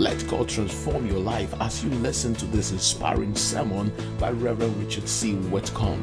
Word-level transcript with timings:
Let 0.00 0.26
God 0.28 0.48
transform 0.48 1.06
your 1.06 1.18
life 1.18 1.52
as 1.60 1.84
you 1.84 1.90
listen 1.90 2.34
to 2.36 2.46
this 2.46 2.72
inspiring 2.72 3.36
sermon 3.36 3.92
by 4.18 4.30
Reverend 4.30 4.82
Richard 4.82 5.06
C. 5.06 5.34
Whitcomb. 5.34 6.00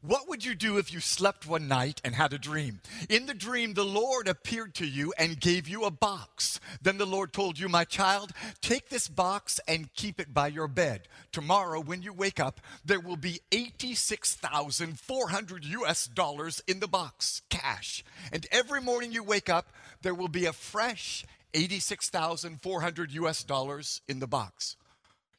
What 0.00 0.28
would 0.28 0.44
you 0.44 0.54
do 0.54 0.78
if 0.78 0.92
you 0.92 1.00
slept 1.00 1.48
one 1.48 1.66
night 1.66 2.00
and 2.04 2.14
had 2.14 2.32
a 2.32 2.38
dream? 2.38 2.80
In 3.08 3.26
the 3.26 3.34
dream, 3.34 3.74
the 3.74 3.84
Lord 3.84 4.28
appeared 4.28 4.74
to 4.74 4.86
you 4.86 5.12
and 5.18 5.40
gave 5.40 5.66
you 5.66 5.82
a 5.84 5.90
box. 5.90 6.60
Then 6.80 6.98
the 6.98 7.06
Lord 7.06 7.32
told 7.32 7.58
you, 7.58 7.68
My 7.68 7.82
child, 7.84 8.30
take 8.60 8.90
this 8.90 9.08
box 9.08 9.58
and 9.66 9.92
keep 9.94 10.20
it 10.20 10.32
by 10.32 10.46
your 10.48 10.68
bed. 10.68 11.08
Tomorrow, 11.32 11.80
when 11.80 12.02
you 12.02 12.12
wake 12.12 12.38
up, 12.38 12.60
there 12.84 13.00
will 13.00 13.16
be 13.16 13.40
86,400 13.50 15.64
US 15.64 16.06
dollars 16.06 16.62
in 16.68 16.78
the 16.78 16.86
box, 16.86 17.42
cash. 17.48 18.04
And 18.30 18.46
every 18.52 18.82
morning 18.82 19.10
you 19.10 19.24
wake 19.24 19.48
up, 19.48 19.72
there 20.04 20.14
will 20.14 20.28
be 20.28 20.46
a 20.46 20.52
fresh 20.52 21.24
86,400 21.54 23.12
US 23.12 23.42
dollars 23.42 24.02
in 24.06 24.20
the 24.20 24.26
box. 24.28 24.76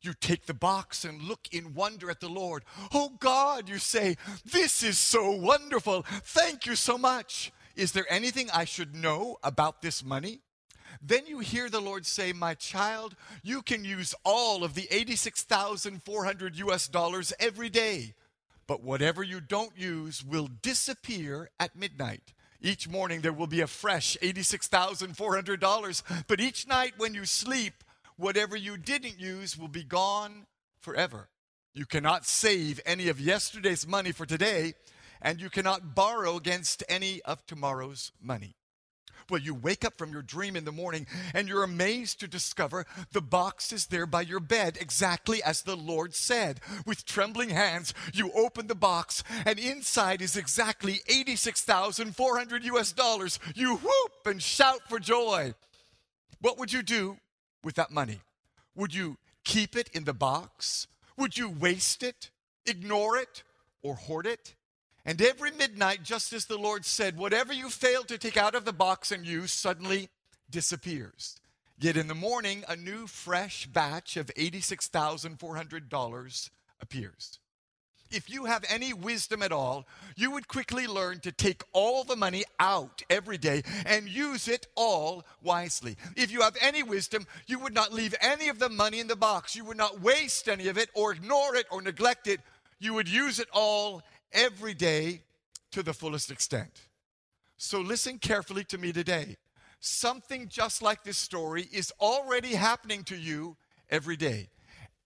You 0.02 0.14
take 0.14 0.46
the 0.46 0.54
box 0.54 1.06
and 1.06 1.22
look 1.22 1.48
in 1.52 1.74
wonder 1.74 2.10
at 2.10 2.20
the 2.20 2.30
Lord. 2.30 2.66
Oh 2.94 3.14
God, 3.20 3.70
you 3.70 3.78
say, 3.78 4.18
this 4.44 4.84
is 4.84 5.00
so 5.00 5.32
wonderful. 5.32 6.04
Thank 6.24 6.66
you 6.66 6.76
so 6.76 6.98
much. 6.98 7.52
Is 7.76 7.92
there 7.92 8.06
anything 8.10 8.50
I 8.54 8.66
should 8.66 8.96
know 8.96 9.38
about 9.44 9.82
this 9.82 10.04
money? 10.04 10.40
Then 11.02 11.28
you 11.28 11.40
hear 11.40 11.70
the 11.70 11.82
Lord 11.82 12.06
say, 12.06 12.34
My 12.34 12.54
child, 12.54 13.16
you 13.44 13.62
can 13.62 13.84
use 13.84 14.16
all 14.24 14.64
of 14.64 14.74
the 14.74 14.88
86,400 14.90 16.58
US 16.58 16.88
dollars 16.88 17.34
every 17.40 17.70
day, 17.70 18.14
but 18.66 18.82
whatever 18.82 19.22
you 19.22 19.42
don't 19.42 19.78
use 19.78 20.24
will 20.24 20.50
disappear 20.62 21.50
at 21.60 21.76
midnight. 21.76 22.34
Each 22.62 22.90
morning 22.90 23.22
there 23.22 23.34
will 23.34 23.48
be 23.48 23.62
a 23.62 23.68
fresh 23.68 24.18
$86,400, 24.22 26.26
but 26.28 26.40
each 26.40 26.68
night 26.68 26.94
when 26.98 27.14
you 27.14 27.26
sleep, 27.26 27.84
whatever 28.18 28.56
you 28.56 28.78
didn't 28.78 29.20
use 29.20 29.58
will 29.58 29.68
be 29.68 29.84
gone 29.84 30.46
forever. 30.80 31.30
You 31.74 31.86
cannot 31.86 32.26
save 32.26 32.80
any 32.86 33.10
of 33.10 33.20
yesterday's 33.20 33.86
money 33.86 34.12
for 34.12 34.26
today, 34.26 34.76
and 35.22 35.42
you 35.42 35.50
cannot 35.50 35.94
borrow 35.94 36.38
against 36.38 36.84
any 36.88 37.22
of 37.24 37.46
tomorrow's 37.46 38.12
money. 38.22 38.56
Well, 39.30 39.42
you 39.42 39.56
wake 39.56 39.84
up 39.84 39.98
from 39.98 40.12
your 40.12 40.22
dream 40.22 40.56
in 40.56 40.66
the 40.66 40.72
morning 40.72 41.08
and 41.34 41.48
you're 41.48 41.64
amazed 41.64 42.20
to 42.20 42.28
discover 42.28 42.86
the 43.12 43.22
box 43.22 43.74
is 43.74 43.88
there 43.88 44.06
by 44.06 44.22
your 44.22 44.40
bed, 44.40 44.78
exactly 44.80 45.42
as 45.42 45.64
the 45.64 45.76
Lord 45.76 46.14
said. 46.14 46.60
With 46.86 47.06
trembling 47.06 47.50
hands, 47.50 47.94
you 48.14 48.32
open 48.36 48.68
the 48.68 48.76
box 48.76 49.24
and 49.46 49.58
inside 49.58 50.22
is 50.22 50.38
exactly 50.38 51.00
86,400 51.08 52.64
US 52.66 52.92
dollars. 52.92 53.40
You 53.56 53.78
whoop 53.78 54.12
and 54.26 54.42
shout 54.42 54.82
for 54.88 55.00
joy. 55.00 55.56
What 56.42 56.60
would 56.60 56.72
you 56.72 56.84
do 56.84 57.18
with 57.64 57.76
that 57.76 57.92
money? 57.92 58.20
Would 58.76 58.94
you 58.94 59.18
keep 59.44 59.76
it 59.76 59.90
in 59.94 60.04
the 60.04 60.14
box? 60.14 60.88
Would 61.18 61.38
you 61.38 61.50
waste 61.50 62.04
it, 62.04 62.30
ignore 62.66 63.18
it, 63.18 63.44
or 63.82 63.96
hoard 63.96 64.28
it? 64.28 64.54
And 65.06 65.22
every 65.22 65.52
midnight, 65.52 66.04
just 66.04 66.34
as 66.34 66.46
the 66.46 66.58
Lord 66.58 66.84
said, 66.86 67.18
whatever 67.18 67.54
you 67.54 67.70
fail 67.70 68.04
to 68.06 68.18
take 68.18 68.38
out 68.38 68.56
of 68.56 68.66
the 68.66 68.74
box 68.74 69.12
and 69.12 69.24
use 69.26 69.52
suddenly 69.52 70.10
disappears. 70.50 71.40
Yet 71.80 71.98
in 71.98 72.08
the 72.08 72.16
morning, 72.16 72.64
a 72.68 72.76
new 72.76 73.06
fresh 73.06 73.68
batch 73.68 74.18
of 74.18 74.32
$86,400 74.36 76.50
appears 76.82 77.40
if 78.12 78.30
you 78.30 78.46
have 78.46 78.64
any 78.70 78.94
wisdom 78.94 79.42
at 79.42 79.52
all, 79.52 79.88
you 80.16 80.32
would 80.32 80.48
quickly 80.48 80.88
learn 80.88 81.20
to 81.20 81.32
take 81.32 81.64
all 81.74 82.04
the 82.04 82.16
money 82.16 82.44
out 82.60 83.02
every 83.10 83.38
day 83.38 83.64
and 83.86 84.08
use 84.08 84.48
it 84.48 84.68
all 84.76 85.26
wisely. 85.44 85.96
If 86.16 86.32
you 86.32 86.42
have 86.42 86.58
any 86.62 86.84
wisdom, 86.84 87.26
you 87.48 87.60
would 87.60 87.74
not 87.74 87.94
leave 87.94 88.16
any 88.22 88.48
of 88.48 88.60
the 88.60 88.70
money 88.70 89.00
in 89.00 89.08
the 89.08 89.16
box. 89.16 89.56
You 89.56 89.66
would 89.66 89.78
not 89.78 90.02
waste 90.02 90.48
any 90.48 90.68
of 90.68 90.78
it 90.78 90.90
or 90.94 91.12
ignore 91.12 91.56
it 91.56 91.66
or 91.72 91.82
neglect 91.82 92.28
it. 92.28 92.42
You 92.80 92.94
would 92.94 93.10
use 93.10 93.40
it 93.40 93.48
all 93.52 94.04
every 94.36 94.76
day 94.76 95.24
to 95.72 95.82
the 95.82 95.94
fullest 95.94 96.30
extent. 96.30 96.82
So 97.58 97.80
listen 97.80 98.20
carefully 98.20 98.64
to 98.66 98.78
me 98.78 98.94
today. 98.94 99.38
Something 99.80 100.48
just 100.48 100.84
like 100.84 101.04
this 101.04 101.18
story 101.18 101.68
is 101.72 101.92
already 102.00 102.54
happening 102.56 103.04
to 103.06 103.16
you 103.16 103.56
every 103.90 104.18
day. 104.18 104.50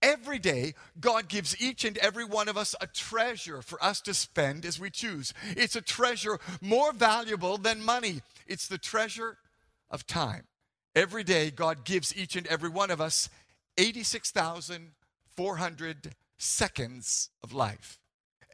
Every 0.02 0.40
day, 0.40 0.76
God 1.02 1.28
gives 1.28 1.62
each 1.62 1.84
and 1.84 1.98
every 1.98 2.24
one 2.24 2.48
of 2.48 2.56
us 2.56 2.74
a 2.80 2.88
treasure 2.88 3.62
for 3.62 3.84
us 3.84 4.00
to 4.02 4.14
spend 4.14 4.66
as 4.66 4.80
we 4.80 4.90
choose. 4.90 5.34
It's 5.58 5.76
a 5.76 5.82
treasure 5.82 6.40
more 6.62 6.94
valuable 6.94 7.58
than 7.58 7.84
money, 7.84 8.22
it's 8.48 8.70
the 8.70 8.78
treasure 8.78 9.38
of 9.92 10.08
time. 10.08 10.44
Every 10.96 11.26
day, 11.26 11.52
God 11.52 11.84
gives 11.84 12.16
each 12.16 12.38
and 12.38 12.48
every 12.48 12.70
one 12.70 12.92
of 12.92 13.02
us 13.02 13.28
86,400 13.78 16.16
seconds 16.38 17.30
of 17.44 17.54
life. 17.54 17.99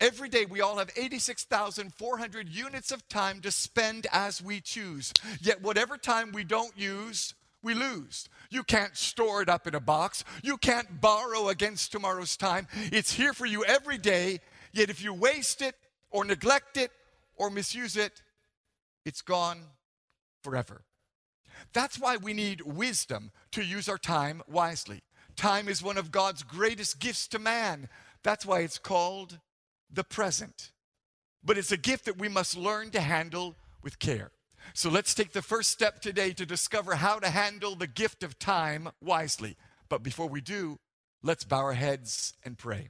Every 0.02 0.28
day, 0.28 0.46
we 0.46 0.62
all 0.62 0.78
have 0.78 0.92
86,400 0.96 2.50
units 2.50 2.92
of 2.92 3.08
time 3.08 3.40
to 3.42 3.52
spend 3.52 4.08
as 4.12 4.42
we 4.42 4.60
choose. 4.60 5.14
Yet, 5.42 5.62
whatever 5.62 5.98
time 5.98 6.32
we 6.34 6.44
don't 6.44 6.78
use, 6.78 7.34
we 7.66 7.74
lose. 7.74 8.30
You 8.50 8.64
can't 8.64 8.96
store 8.96 9.42
it 9.42 9.50
up 9.50 9.68
in 9.68 9.74
a 9.74 9.80
box. 9.80 10.24
You 10.44 10.58
can't 10.58 11.02
borrow 11.02 11.50
against 11.50 11.92
tomorrow's 11.92 12.38
time. 12.38 12.68
It's 12.92 13.14
here 13.14 13.34
for 13.34 13.46
you 13.46 13.66
every 13.66 13.98
day. 13.98 14.40
Yet 14.72 14.90
if 14.90 15.04
you 15.04 15.14
waste 15.14 15.62
it 15.62 15.76
or 16.12 16.24
neglect 16.26 16.78
it 16.78 16.92
or 17.36 17.50
misuse 17.50 17.98
it, 17.98 18.22
it's 19.06 19.22
gone 19.22 19.62
forever. 20.44 20.84
That's 21.74 21.98
why 21.98 22.18
we 22.18 22.34
need 22.34 22.62
wisdom 22.62 23.32
to 23.52 23.64
use 23.64 23.90
our 23.90 23.98
time 23.98 24.42
wisely. 24.48 25.02
Time 25.36 25.68
is 25.68 25.82
one 25.82 25.98
of 25.98 26.12
God's 26.12 26.44
greatest 26.44 27.00
gifts 27.00 27.28
to 27.30 27.40
man. 27.40 27.90
That's 28.24 28.46
why 28.46 28.60
it's 28.60 28.78
called 28.78 29.40
the 29.96 30.04
present. 30.04 30.72
But 31.44 31.58
it's 31.58 31.72
a 31.72 31.78
gift 31.78 32.06
that 32.06 32.18
we 32.18 32.30
must 32.30 32.58
learn 32.58 32.92
to 32.92 33.02
handle 33.02 33.56
with 33.84 34.00
care. 34.00 34.32
So 34.74 34.90
let's 34.90 35.14
take 35.14 35.32
the 35.32 35.42
first 35.42 35.72
step 35.72 36.02
today 36.02 36.34
to 36.34 36.46
discover 36.46 36.96
how 36.96 37.20
to 37.20 37.30
handle 37.30 37.76
the 37.76 37.88
gift 37.88 38.24
of 38.24 38.40
time 38.40 38.90
wisely. 39.02 39.58
But 39.90 40.02
before 40.04 40.28
we 40.28 40.42
do, 40.42 40.80
let's 41.22 41.44
bow 41.44 41.60
our 41.60 41.74
heads 41.74 42.34
and 42.44 42.58
pray. 42.58 42.90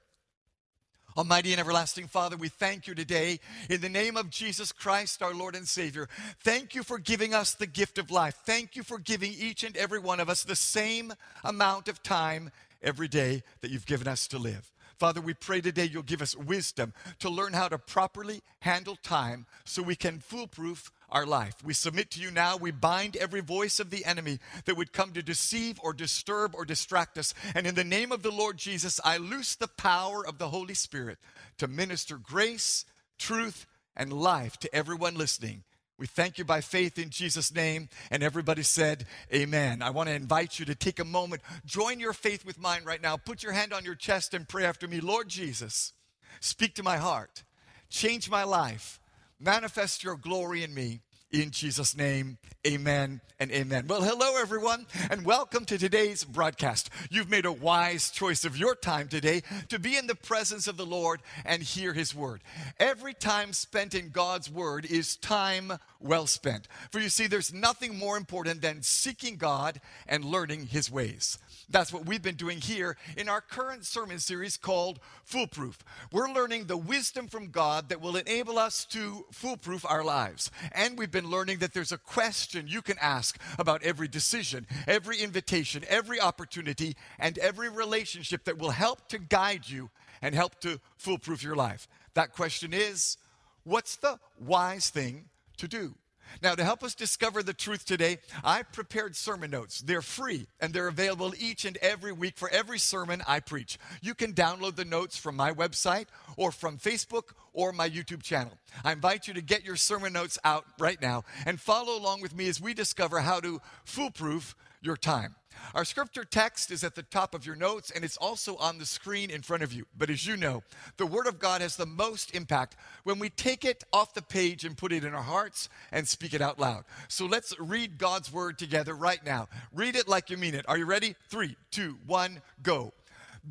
Almighty 1.18 1.52
and 1.52 1.62
everlasting 1.62 2.08
Father, 2.08 2.36
we 2.36 2.50
thank 2.50 2.88
you 2.88 2.96
today 2.96 3.40
in 3.70 3.80
the 3.80 3.88
name 3.88 4.18
of 4.18 4.30
Jesus 4.30 4.74
Christ, 4.74 5.22
our 5.22 5.34
Lord 5.34 5.56
and 5.56 5.66
Savior. 5.66 6.10
Thank 6.42 6.76
you 6.76 6.84
for 6.84 6.98
giving 6.98 7.34
us 7.34 7.54
the 7.54 7.68
gift 7.68 7.98
of 7.98 8.12
life. 8.12 8.36
Thank 8.46 8.76
you 8.76 8.84
for 8.84 9.00
giving 9.00 9.32
each 9.32 9.64
and 9.64 9.78
every 9.78 10.00
one 10.00 10.20
of 10.20 10.30
us 10.30 10.44
the 10.44 10.58
same 10.58 11.14
amount 11.44 11.88
of 11.88 12.04
time 12.04 12.52
every 12.82 13.08
day 13.08 13.44
that 13.62 13.72
you've 13.72 13.86
given 13.86 14.10
us 14.10 14.28
to 14.28 14.38
live. 14.38 14.74
Father, 14.98 15.22
we 15.22 15.34
pray 15.34 15.62
today 15.62 15.86
you'll 15.86 16.04
give 16.04 16.22
us 16.22 16.36
wisdom 16.36 16.94
to 17.20 17.30
learn 17.30 17.54
how 17.54 17.68
to 17.68 17.78
properly 17.78 18.42
handle 18.60 18.96
time 18.96 19.46
so 19.66 19.82
we 19.82 19.96
can 19.96 20.20
foolproof 20.20 20.92
our 21.10 21.26
life. 21.26 21.56
We 21.64 21.74
submit 21.74 22.12
to 22.12 22.22
you 22.22 22.32
now. 22.32 22.58
We 22.58 22.72
bind 22.72 23.16
every 23.16 23.42
voice 23.42 23.80
of 23.80 23.90
the 23.90 24.06
enemy 24.06 24.40
that 24.66 24.78
would 24.78 24.94
come 24.94 25.12
to 25.14 25.22
deceive 25.22 25.80
or 25.84 25.94
disturb 25.94 26.56
or 26.56 26.66
distract 26.66 27.18
us. 27.18 27.34
And 27.54 27.68
in 27.68 27.76
the 27.76 27.84
name 27.84 28.12
of 28.12 28.24
the 28.24 28.32
Lord 28.32 28.58
Jesus, 28.58 29.00
I 29.04 29.18
loose 29.18 29.56
the 29.56 29.68
power 29.68 30.26
of 30.26 30.38
the 30.38 30.50
Holy 30.50 30.74
Spirit 30.74 31.18
to 31.58 31.68
minister 31.68 32.18
grace, 32.18 32.86
truth, 33.18 33.66
and 33.96 34.12
life 34.12 34.58
to 34.58 34.76
everyone 34.76 35.16
listening. 35.16 35.64
We 35.98 36.08
thank 36.08 36.38
you 36.38 36.44
by 36.44 36.62
faith 36.62 37.00
in 37.00 37.10
Jesus' 37.10 37.54
name. 37.54 37.88
And 38.12 38.22
everybody 38.22 38.64
said, 38.64 39.06
Amen. 39.34 39.82
I 39.82 39.92
want 39.92 40.10
to 40.10 40.16
invite 40.16 40.60
you 40.60 40.66
to 40.66 40.76
take 40.76 41.00
a 41.00 41.06
moment, 41.06 41.42
join 41.66 42.00
your 42.00 42.14
faith 42.14 42.46
with 42.46 42.60
mine 42.60 42.84
right 42.84 43.02
now. 43.02 43.16
Put 43.18 43.44
your 43.44 43.54
hand 43.54 43.74
on 43.74 43.86
your 43.86 43.96
chest 43.96 44.34
and 44.34 44.48
pray 44.48 44.66
after 44.66 44.88
me 44.88 45.00
Lord 45.00 45.30
Jesus, 45.30 45.94
speak 46.42 46.76
to 46.76 46.84
my 46.84 46.98
heart, 46.98 47.44
change 47.90 48.30
my 48.30 48.44
life, 48.44 49.00
manifest 49.40 50.04
your 50.04 50.18
glory 50.18 50.64
in 50.64 50.74
me. 50.74 51.02
In 51.32 51.52
Jesus' 51.52 51.98
name, 51.98 52.38
amen 52.66 53.20
and 53.40 53.52
amen. 53.52 53.88
Well, 53.88 54.04
hello, 54.04 54.40
everyone, 54.40 54.86
and 55.10 55.26
welcome 55.26 55.66
to 55.66 55.78
today's 55.78 56.24
broadcast. 56.24 56.90
You've 57.10 57.32
made 57.32 57.46
a 57.46 57.52
wise 57.52 58.12
choice 58.12 58.46
of 58.46 58.56
your 58.56 58.76
time 58.76 59.08
today 59.08 59.42
to 59.70 59.80
be 59.80 59.98
in 59.98 60.08
the 60.08 60.16
presence 60.16 60.68
of 60.68 60.78
the 60.78 60.86
Lord 60.86 61.22
and 61.44 61.64
hear 61.64 61.94
His 61.94 62.14
word. 62.14 62.42
Every 62.80 63.14
time 63.14 63.54
spent 63.54 63.96
in 63.96 64.12
God's 64.12 64.52
word 64.52 64.86
is 64.86 65.18
time 65.18 65.74
well 66.00 66.28
spent. 66.28 66.68
For 66.92 67.00
you 67.00 67.10
see, 67.10 67.28
there's 67.28 67.54
nothing 67.54 67.98
more 67.98 68.18
important 68.18 68.62
than 68.62 68.84
seeking 68.84 69.38
God 69.38 69.82
and 70.08 70.24
learning 70.24 70.68
His 70.68 70.92
ways. 70.92 71.40
That's 71.70 71.92
what 71.92 72.06
we've 72.06 72.22
been 72.22 72.36
doing 72.36 72.62
here 72.62 72.98
in 73.18 73.28
our 73.28 73.42
current 73.42 73.86
sermon 73.86 74.20
series 74.20 74.58
called 74.58 75.00
Foolproof. 75.24 75.80
We're 76.12 76.32
learning 76.32 76.66
the 76.66 76.78
wisdom 76.78 77.28
from 77.28 77.50
God 77.50 77.90
that 77.90 78.02
will 78.02 78.16
enable 78.16 78.60
us 78.60 78.86
to 78.86 79.26
foolproof 79.32 79.86
our 79.86 80.04
lives. 80.04 80.52
And 80.72 80.98
we've 80.98 81.12
been 81.12 81.30
learning 81.30 81.60
that 81.60 81.74
there's 81.74 81.92
a 81.92 81.98
question 81.98 82.68
you 82.68 82.82
can 82.82 82.98
ask 83.02 83.40
about 83.58 83.84
every 83.84 84.08
decision, 84.08 84.68
every 84.88 85.18
invitation, 85.18 85.84
every 85.88 86.20
opportunity, 86.20 86.96
and 87.20 87.38
every 87.40 87.70
relationship 87.70 88.44
that 88.46 88.58
will 88.58 88.72
help 88.72 89.08
to 89.10 89.18
guide 89.18 89.68
you 89.68 89.90
and 90.22 90.36
help 90.36 90.60
to 90.62 90.80
foolproof 90.98 91.44
your 91.44 91.56
life. 91.56 91.88
That 92.14 92.34
question 92.34 92.74
is 92.74 93.18
what's 93.64 93.96
the 93.96 94.20
wise 94.40 94.90
thing 94.90 95.26
to 95.58 95.68
do? 95.68 95.96
Now, 96.42 96.56
to 96.56 96.64
help 96.64 96.84
us 96.84 96.96
discover 96.96 97.44
the 97.44 97.54
truth 97.54 97.86
today, 97.86 98.20
I 98.44 98.64
prepared 98.64 99.16
sermon 99.16 99.52
notes. 99.52 99.82
They're 99.82 100.02
free 100.02 100.48
and 100.60 100.74
they're 100.74 100.88
available 100.88 101.34
each 101.40 101.66
and 101.66 101.78
every 101.78 102.12
week 102.12 102.38
for 102.38 102.50
every 102.50 102.80
sermon 102.80 103.22
I 103.28 103.40
preach. 103.40 103.78
You 104.02 104.14
can 104.14 104.34
download 104.34 104.76
the 104.76 104.86
notes 104.86 105.18
from 105.18 105.36
my 105.36 105.52
website 105.52 106.08
or 106.38 106.52
from 106.52 106.78
Facebook 106.78 107.34
or 107.54 107.72
my 107.72 107.90
YouTube 107.90 108.24
channel. 108.24 108.58
I 108.84 108.92
invite 108.92 109.28
you 109.28 109.34
to 109.34 109.42
get 109.42 109.64
your 109.64 109.76
sermon 109.76 110.14
notes 110.14 110.38
out 110.44 110.66
right 110.80 111.02
now 111.02 111.24
and 111.46 111.60
follow 111.60 111.98
along 111.98 112.22
with 112.22 112.36
me 112.36 112.48
as 112.48 112.62
we 112.62 112.74
discover 112.74 113.22
how 113.22 113.40
to 113.40 113.62
foolproof 113.86 114.56
your 114.86 114.98
time. 114.98 115.36
Our 115.74 115.86
scripture 115.86 116.24
text 116.24 116.72
is 116.72 116.84
at 116.84 116.96
the 116.96 117.04
top 117.04 117.34
of 117.34 117.46
your 117.46 117.56
notes 117.56 117.92
and 117.92 118.04
it's 118.04 118.18
also 118.18 118.56
on 118.58 118.78
the 118.78 118.86
screen 118.86 119.30
in 119.30 119.42
front 119.42 119.64
of 119.64 119.74
you. 119.74 119.86
But 119.98 120.10
as 120.10 120.26
you 120.26 120.38
know, 120.38 120.64
the 120.98 121.06
Word 121.06 121.28
of 121.28 121.40
God 121.40 121.62
has 121.62 121.76
the 121.76 121.86
most 121.86 122.36
impact 122.36 122.76
when 123.04 123.20
we 123.20 123.30
take 123.30 123.66
it 123.66 123.84
off 123.92 124.14
the 124.14 124.22
page 124.22 124.64
and 124.64 124.78
put 124.78 124.92
it 124.92 125.04
in 125.04 125.14
our 125.14 125.24
hearts 125.24 125.70
and 125.92 126.08
speak 126.08 126.34
it 126.34 126.42
out 126.42 126.60
loud. 126.60 126.84
So 127.08 127.26
let's 127.26 127.58
read 127.60 127.98
God's 127.98 128.32
Word 128.32 128.58
together 128.58 128.94
right 128.94 129.24
now. 129.26 129.48
Read 129.74 129.96
it 129.96 130.08
like 130.08 130.30
you 130.30 130.38
mean 130.38 130.56
it. 130.56 130.66
Are 130.68 130.78
you 130.78 130.86
ready? 130.86 131.16
Three, 131.30 131.56
two, 131.72 131.98
one, 132.06 132.42
go. 132.62 132.94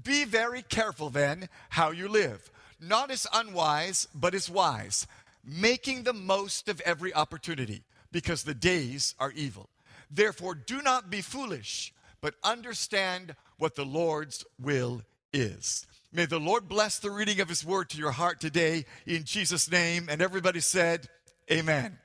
Be 0.02 0.24
very 0.24 0.62
careful 0.62 1.10
then 1.10 1.48
how 1.70 1.90
you 1.90 2.08
live, 2.08 2.50
not 2.80 3.10
as 3.10 3.26
unwise, 3.32 4.08
but 4.14 4.34
as 4.34 4.50
wise, 4.50 5.06
making 5.44 6.02
the 6.02 6.12
most 6.12 6.68
of 6.68 6.80
every 6.80 7.14
opportunity, 7.14 7.82
because 8.10 8.42
the 8.42 8.54
days 8.54 9.14
are 9.20 9.30
evil. 9.32 9.68
Therefore, 10.14 10.54
do 10.54 10.80
not 10.80 11.10
be 11.10 11.20
foolish, 11.20 11.92
but 12.20 12.34
understand 12.44 13.34
what 13.58 13.74
the 13.74 13.84
Lord's 13.84 14.44
will 14.60 15.02
is. 15.32 15.86
May 16.12 16.26
the 16.26 16.38
Lord 16.38 16.68
bless 16.68 17.00
the 17.00 17.10
reading 17.10 17.40
of 17.40 17.48
his 17.48 17.64
word 17.64 17.90
to 17.90 17.98
your 17.98 18.12
heart 18.12 18.40
today 18.40 18.84
in 19.04 19.24
Jesus' 19.24 19.68
name. 19.68 20.06
And 20.08 20.22
everybody 20.22 20.60
said, 20.60 21.08
Amen. 21.50 21.98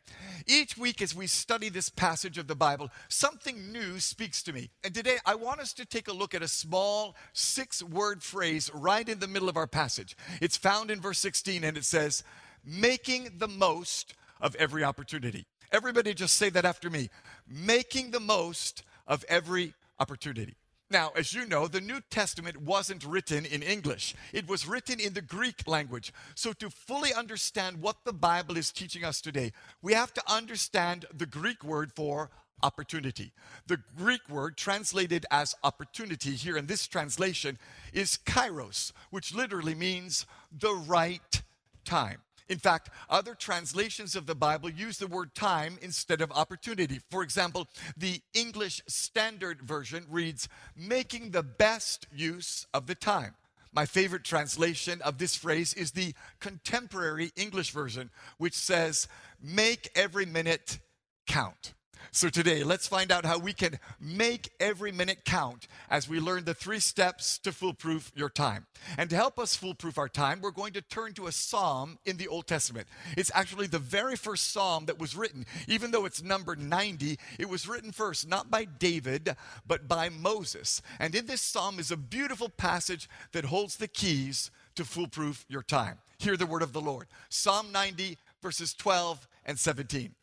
Each 0.48 0.76
week, 0.76 1.02
as 1.02 1.14
we 1.14 1.28
study 1.28 1.70
this 1.70 1.90
passage 1.90 2.40
of 2.40 2.48
the 2.48 2.56
Bible, 2.56 2.90
something 3.08 3.72
new 3.72 4.00
speaks 4.00 4.42
to 4.44 4.54
me. 4.54 4.72
And 4.84 4.96
today, 4.96 5.18
I 5.26 5.36
want 5.36 5.60
us 5.60 5.74
to 5.74 5.86
take 5.86 6.08
a 6.08 6.14
look 6.14 6.34
at 6.34 6.42
a 6.42 6.48
small 6.48 7.16
six 7.34 7.84
word 7.84 8.24
phrase 8.24 8.72
right 8.74 9.08
in 9.08 9.20
the 9.20 9.28
middle 9.28 9.48
of 9.48 9.58
our 9.58 9.68
passage. 9.68 10.18
It's 10.42 10.58
found 10.58 10.90
in 10.90 11.00
verse 11.00 11.20
16, 11.20 11.64
and 11.64 11.78
it 11.78 11.86
says, 11.86 12.24
Making 12.66 13.30
the 13.38 13.48
most 13.48 14.16
of 14.42 14.56
every 14.56 14.84
opportunity. 14.84 15.46
Everybody 15.72 16.14
just 16.14 16.36
say 16.36 16.50
that 16.50 16.66
after 16.66 16.90
me. 16.90 17.10
Making 17.48 18.12
the 18.12 18.20
most 18.20 18.84
of 19.08 19.24
every 19.30 19.74
opportunity. 20.00 20.56
Now, 20.92 21.12
as 21.16 21.34
you 21.34 21.46
know, 21.46 21.68
the 21.68 21.82
New 21.82 22.02
Testament 22.10 22.58
wasn't 22.58 23.06
written 23.06 23.46
in 23.46 23.62
English. 23.62 24.16
It 24.34 24.48
was 24.48 24.68
written 24.68 25.00
in 25.00 25.14
the 25.14 25.22
Greek 25.22 25.68
language. 25.68 26.12
So, 26.34 26.52
to 26.54 26.72
fully 26.72 27.14
understand 27.14 27.80
what 27.80 27.98
the 28.06 28.14
Bible 28.14 28.58
is 28.58 28.72
teaching 28.72 29.04
us 29.04 29.22
today, 29.22 29.52
we 29.84 29.94
have 29.94 30.14
to 30.16 30.24
understand 30.28 31.06
the 31.16 31.28
Greek 31.28 31.64
word 31.64 31.92
for 31.94 32.32
opportunity. 32.64 33.32
The 33.68 33.80
Greek 33.96 34.28
word 34.30 34.58
translated 34.58 35.28
as 35.30 35.56
opportunity 35.64 36.32
here 36.32 36.58
in 36.58 36.66
this 36.66 36.88
translation 36.88 37.60
is 37.94 38.18
kairos, 38.26 38.92
which 39.12 39.34
literally 39.34 39.76
means 39.76 40.26
the 40.52 40.74
right 40.74 41.44
time. 41.86 42.22
In 42.50 42.58
fact, 42.58 42.90
other 43.10 43.36
translations 43.36 44.16
of 44.16 44.26
the 44.26 44.36
Bible 44.36 44.70
use 44.70 44.98
the 44.98 45.08
word 45.08 45.36
time 45.36 45.78
instead 45.82 46.20
of 46.20 46.32
opportunity. 46.32 47.00
For 47.12 47.22
example, 47.22 47.70
the 47.96 48.22
English 48.34 48.82
Standard 48.88 49.62
Version 49.62 50.06
reads, 50.10 50.50
making 50.76 51.30
the 51.32 51.44
best 51.44 52.08
use 52.12 52.66
of 52.74 52.88
the 52.88 52.96
time. 52.96 53.36
My 53.72 53.86
favorite 53.86 54.24
translation 54.24 55.00
of 55.04 55.20
this 55.20 55.36
phrase 55.36 55.76
is 55.76 55.92
the 55.92 56.16
contemporary 56.40 57.32
English 57.36 57.70
version, 57.70 58.10
which 58.40 58.56
says, 58.56 59.08
make 59.40 59.92
every 59.96 60.26
minute 60.26 60.80
count. 61.28 61.74
So, 62.12 62.30
today, 62.30 62.64
let's 62.64 62.88
find 62.88 63.12
out 63.12 63.26
how 63.26 63.38
we 63.38 63.54
can 63.54 63.80
make 64.00 64.52
every 64.60 64.92
minute 64.92 65.26
count 65.26 65.68
as 65.90 66.10
we 66.10 66.20
learn 66.20 66.46
the 66.46 66.54
three 66.54 66.80
steps 66.80 67.38
to 67.40 67.52
foolproof 67.52 68.12
your 68.16 68.30
time. 68.30 68.66
And 68.98 69.10
to 69.10 69.16
help 69.16 69.38
us 69.40 69.56
foolproof 69.56 69.98
our 69.98 70.10
time, 70.10 70.42
we're 70.42 70.52
going 70.52 70.74
to 70.74 70.82
turn 70.82 71.14
to 71.14 71.28
a 71.28 71.32
psalm 71.32 71.98
in 72.06 72.18
the 72.18 72.28
Old 72.28 72.48
Testament. 72.48 72.88
It's 73.18 73.32
actually 73.34 73.68
the 73.68 73.80
very 73.80 74.16
first 74.16 74.52
psalm 74.52 74.86
that 74.86 75.00
was 75.00 75.16
written. 75.16 75.46
Even 75.68 75.92
though 75.92 76.06
it's 76.06 76.24
number 76.24 76.56
90, 76.56 77.18
it 77.38 77.50
was 77.50 77.68
written 77.68 77.92
first, 77.92 78.28
not 78.28 78.50
by 78.50 78.66
David, 78.66 79.36
but 79.68 79.88
by 79.88 80.10
Moses. 80.10 80.82
And 81.00 81.14
in 81.16 81.26
this 81.26 81.42
psalm 81.42 81.80
is 81.80 81.92
a 81.92 81.98
beautiful 81.98 82.50
passage 82.50 83.10
that 83.32 83.46
holds 83.46 83.78
the 83.78 83.88
keys 83.88 84.52
to 84.76 84.86
foolproof 84.86 85.46
your 85.50 85.64
time. 85.64 85.98
Hear 86.20 86.38
the 86.38 86.46
word 86.46 86.62
of 86.62 86.74
the 86.74 86.82
Lord 86.82 87.08
Psalm 87.30 87.72
90, 87.72 88.18
verses 88.42 88.74
12 88.74 89.28
and 89.46 89.58
17. 89.58 90.16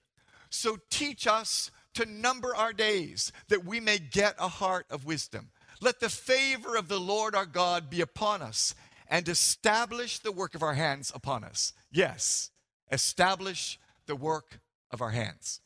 So 0.50 0.78
teach 0.90 1.26
us 1.26 1.70
to 1.94 2.06
number 2.06 2.54
our 2.54 2.72
days, 2.72 3.32
that 3.48 3.64
we 3.64 3.80
may 3.80 3.98
get 3.98 4.34
a 4.38 4.48
heart 4.48 4.86
of 4.90 5.06
wisdom. 5.06 5.50
Let 5.80 6.00
the 6.00 6.08
favor 6.08 6.76
of 6.76 6.88
the 6.88 7.00
Lord 7.00 7.34
our 7.34 7.46
God 7.46 7.88
be 7.90 8.00
upon 8.00 8.42
us, 8.42 8.74
and 9.08 9.28
establish 9.28 10.18
the 10.18 10.32
work 10.32 10.54
of 10.54 10.62
our 10.62 10.74
hands 10.74 11.12
upon 11.14 11.44
us. 11.44 11.72
Yes, 11.90 12.50
establish 12.90 13.78
the 14.06 14.16
work 14.16 14.60
of 14.90 15.00
our 15.00 15.10
hands. 15.10 15.60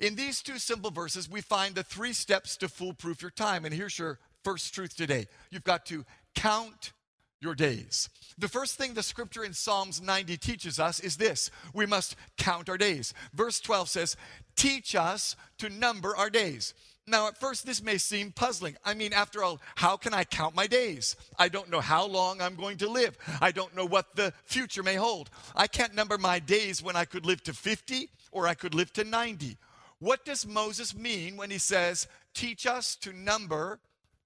In 0.00 0.14
these 0.14 0.42
two 0.42 0.58
simple 0.58 0.90
verses, 0.90 1.28
we 1.28 1.40
find 1.40 1.74
the 1.74 1.82
three 1.82 2.12
steps 2.12 2.56
to 2.58 2.68
foolproof 2.68 3.22
your 3.22 3.30
time. 3.30 3.64
And 3.64 3.74
here's 3.74 3.98
your 3.98 4.18
first 4.44 4.74
truth 4.74 4.96
today 4.96 5.26
you've 5.50 5.64
got 5.64 5.86
to 5.86 6.04
count 6.34 6.92
your 7.40 7.54
days. 7.54 8.08
The 8.38 8.48
first 8.48 8.76
thing 8.76 8.94
the 8.94 9.02
scripture 9.02 9.44
in 9.44 9.52
Psalms 9.52 10.00
90 10.00 10.36
teaches 10.36 10.78
us 10.78 11.00
is 11.00 11.16
this 11.16 11.50
we 11.74 11.86
must 11.86 12.16
count 12.36 12.68
our 12.68 12.78
days. 12.78 13.14
Verse 13.32 13.60
12 13.60 13.88
says, 13.88 14.16
Teach 14.56 14.94
us 14.94 15.36
to 15.58 15.68
number 15.68 16.16
our 16.16 16.30
days. 16.30 16.74
Now, 17.06 17.26
at 17.26 17.38
first, 17.38 17.66
this 17.66 17.82
may 17.82 17.98
seem 17.98 18.30
puzzling. 18.30 18.76
I 18.84 18.94
mean, 18.94 19.12
after 19.12 19.42
all, 19.42 19.60
how 19.74 19.96
can 19.96 20.14
I 20.14 20.22
count 20.22 20.54
my 20.54 20.66
days? 20.66 21.16
I 21.38 21.48
don't 21.48 21.70
know 21.70 21.80
how 21.80 22.06
long 22.06 22.40
I'm 22.40 22.54
going 22.54 22.76
to 22.78 22.88
live. 22.88 23.18
I 23.40 23.50
don't 23.50 23.74
know 23.74 23.86
what 23.86 24.14
the 24.14 24.32
future 24.44 24.82
may 24.82 24.94
hold. 24.94 25.28
I 25.56 25.66
can't 25.66 25.94
number 25.94 26.18
my 26.18 26.38
days 26.38 26.82
when 26.82 26.94
I 26.94 27.04
could 27.04 27.26
live 27.26 27.42
to 27.44 27.52
50 27.52 28.10
or 28.30 28.46
I 28.46 28.54
could 28.54 28.74
live 28.74 28.92
to 28.92 29.04
90. 29.04 29.56
What 29.98 30.24
does 30.24 30.46
Moses 30.46 30.94
mean 30.94 31.36
when 31.36 31.50
he 31.50 31.58
says, 31.58 32.06
Teach 32.32 32.64
us 32.64 32.94
to 32.96 33.12
number 33.12 33.80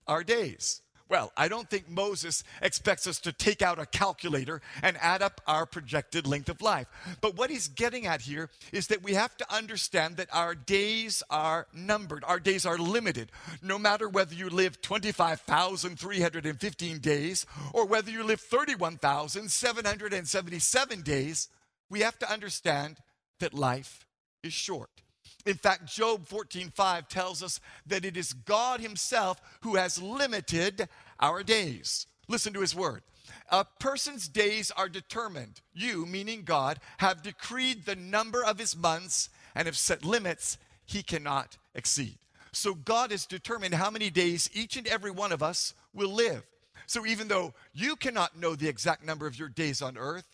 our 0.06 0.22
days? 0.22 0.82
Well, 1.11 1.33
I 1.37 1.49
don't 1.49 1.69
think 1.69 1.91
Moses 1.91 2.43
expects 2.62 3.06
us 3.06 3.21
to 3.21 3.33
take 3.33 3.61
out 3.61 3.79
a 3.79 3.85
calculator 3.85 4.62
and 4.83 4.97
add 5.01 5.21
up 5.21 5.43
our 5.47 5.67
projected 5.67 6.27
length 6.27 6.49
of 6.49 6.62
life. 6.62 6.87
But 7.21 7.37
what 7.37 7.51
he's 7.51 7.69
getting 7.69 8.06
at 8.06 8.23
here 8.23 8.49
is 8.73 8.87
that 8.87 9.03
we 9.03 9.12
have 9.12 9.37
to 9.37 9.55
understand 9.55 10.17
that 10.17 10.29
our 10.33 10.55
days 10.55 11.23
are 11.29 11.67
numbered, 11.75 12.25
our 12.25 12.41
days 12.41 12.65
are 12.65 12.79
limited. 12.79 13.31
No 13.63 13.79
matter 13.79 14.08
whether 14.08 14.34
you 14.34 14.49
live 14.49 14.81
25,315 14.81 16.99
days 17.01 17.44
or 17.75 17.84
whether 17.87 18.11
you 18.11 18.25
live 18.25 18.41
31,777 18.41 21.03
days, 21.03 21.49
we 21.91 22.01
have 22.01 22.19
to 22.19 22.32
understand 22.32 22.96
that 23.41 23.53
life 23.53 24.06
is 24.43 24.55
short. 24.55 25.03
In 25.46 25.56
fact, 25.56 25.86
Job 25.86 26.27
14:5 26.27 27.08
tells 27.08 27.43
us 27.43 27.60
that 27.86 28.05
it 28.05 28.17
is 28.17 28.32
God 28.32 28.81
himself 28.81 29.41
who 29.60 29.77
has 29.77 30.01
limited 30.01 30.89
our 31.20 31.43
days. 31.43 32.06
Listen 32.29 32.53
to 32.55 32.60
his 32.60 32.74
word. 32.74 33.03
A 33.51 33.65
person's 33.65 34.29
days 34.29 34.70
are 34.70 34.89
determined. 34.89 35.60
You, 35.74 36.06
meaning 36.06 36.44
God, 36.44 36.81
have 36.98 37.22
decreed 37.22 37.84
the 37.84 37.96
number 37.96 38.44
of 38.44 38.58
his 38.58 38.77
months 38.77 39.29
and 39.55 39.67
have 39.67 39.77
set 39.77 40.05
limits 40.05 40.58
he 40.84 41.03
cannot 41.03 41.56
exceed. 41.74 42.19
So 42.53 42.74
God 42.74 43.10
has 43.10 43.27
determined 43.27 43.74
how 43.74 43.91
many 43.91 44.10
days 44.10 44.48
each 44.53 44.77
and 44.77 44.86
every 44.86 45.10
one 45.10 45.32
of 45.32 45.43
us 45.43 45.74
will 45.93 46.13
live. 46.13 46.44
So 46.86 47.06
even 47.06 47.29
though 47.29 47.55
you 47.72 47.96
cannot 47.96 48.39
know 48.39 48.55
the 48.55 48.69
exact 48.69 49.05
number 49.05 49.27
of 49.27 49.39
your 49.39 49.48
days 49.48 49.82
on 49.82 49.96
earth, 49.96 50.27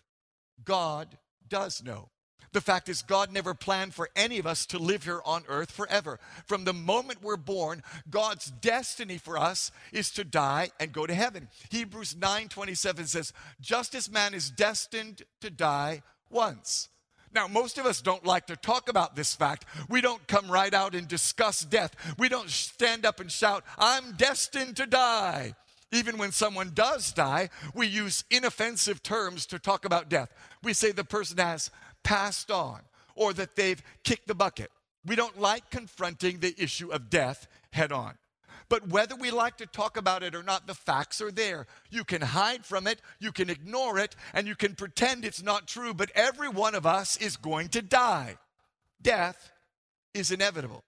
God 0.65 1.19
does 1.49 1.83
know. 1.83 2.11
The 2.53 2.61
fact 2.61 2.89
is, 2.89 3.03
God 3.03 3.33
never 3.33 3.55
planned 3.55 3.95
for 3.95 4.11
any 4.17 4.39
of 4.39 4.47
us 4.47 4.67
to 4.67 4.79
live 4.79 5.05
here 5.05 5.21
on 5.25 5.45
earth 5.49 5.71
forever. 5.71 6.19
From 6.47 6.65
the 6.65 6.73
moment 6.73 7.23
we're 7.23 7.37
born, 7.37 7.83
God's 8.11 8.51
destiny 8.51 9.19
for 9.19 9.39
us 9.39 9.71
is 9.93 10.11
to 10.13 10.25
die 10.25 10.71
and 10.81 10.93
go 10.93 11.07
to 11.07 11.15
heaven. 11.15 11.49
Hebrews 11.71 12.17
9 12.17 12.49
27 12.49 13.07
says, 13.07 13.33
Just 13.61 13.95
as 13.95 14.11
man 14.11 14.35
is 14.35 14.51
destined 14.51 15.23
to 15.41 15.51
die 15.51 16.03
once. 16.29 16.89
Now, 17.33 17.47
most 17.47 17.79
of 17.79 17.87
us 17.87 18.01
don't 18.01 18.27
like 18.27 18.49
to 18.49 18.57
talk 18.57 18.89
about 18.89 19.15
this 19.15 19.37
fact. 19.37 19.65
We 19.89 20.01
don't 20.01 20.27
come 20.27 20.51
right 20.51 20.75
out 20.75 20.97
and 20.97 21.07
discuss 21.07 21.61
death. 21.61 21.95
We 22.19 22.29
don't 22.29 22.51
stand 22.51 23.07
up 23.07 23.21
and 23.21 23.31
shout, 23.31 23.65
I'm 23.79 24.13
destined 24.17 24.77
to 24.77 24.87
die. 24.87 25.55
Even 25.93 26.19
when 26.19 26.31
someone 26.31 26.71
does 26.73 27.13
die, 27.13 27.51
we 27.75 27.87
use 27.87 28.25
inoffensive 28.31 29.03
terms 29.03 29.45
to 29.47 29.59
talk 29.59 29.85
about 29.85 30.09
death. 30.09 30.33
We 30.63 30.73
say 30.73 30.93
the 30.93 31.05
person 31.05 31.39
has 31.39 31.71
passed 32.03 32.51
on 32.51 32.81
or 33.15 33.33
that 33.35 33.57
they've 33.57 33.83
kicked 34.05 34.29
the 34.29 34.35
bucket. 34.35 34.71
We 35.05 35.17
don't 35.17 35.41
like 35.41 35.71
confronting 35.71 36.41
the 36.41 36.55
issue 36.59 36.91
of 36.91 37.11
death 37.11 37.49
head 37.73 37.93
on. 37.93 38.15
But 38.69 38.89
whether 38.89 39.17
we 39.17 39.33
like 39.33 39.57
to 39.57 39.67
talk 39.67 39.97
about 39.97 40.23
it 40.23 40.35
or 40.35 40.45
not, 40.45 40.67
the 40.67 40.75
facts 40.75 41.21
are 41.21 41.33
there. 41.33 41.67
You 41.91 42.05
can 42.05 42.23
hide 42.23 42.65
from 42.65 42.87
it, 42.87 43.03
you 43.19 43.33
can 43.33 43.51
ignore 43.51 43.99
it, 43.99 44.15
and 44.33 44.47
you 44.47 44.55
can 44.55 44.77
pretend 44.77 45.25
it's 45.25 45.43
not 45.43 45.67
true, 45.67 45.93
but 45.93 46.13
every 46.15 46.49
one 46.49 46.77
of 46.77 46.87
us 46.87 47.17
is 47.17 47.37
going 47.37 47.69
to 47.71 47.83
die. 47.83 48.37
Death 49.03 49.51
is 50.15 50.31
inevitable. 50.31 50.85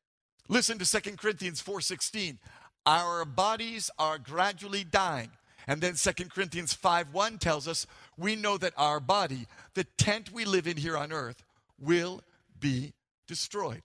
Listen 0.48 0.78
to 0.78 0.84
2 0.84 1.16
Corinthians 1.16 1.60
4:16. 1.60 2.38
Our 2.86 3.24
bodies 3.24 3.90
are 3.98 4.18
gradually 4.18 4.84
dying. 4.84 5.30
And 5.66 5.80
then 5.80 5.94
2 5.94 6.30
Corinthians 6.30 6.74
5:1 6.74 7.38
tells 7.38 7.66
us 7.68 7.86
we 8.16 8.36
know 8.36 8.56
that 8.58 8.74
our 8.76 9.00
body, 9.00 9.46
the 9.74 9.84
tent 9.84 10.32
we 10.32 10.44
live 10.44 10.66
in 10.66 10.76
here 10.76 10.96
on 10.96 11.12
earth, 11.12 11.42
will 11.78 12.22
be 12.58 12.92
destroyed. 13.26 13.82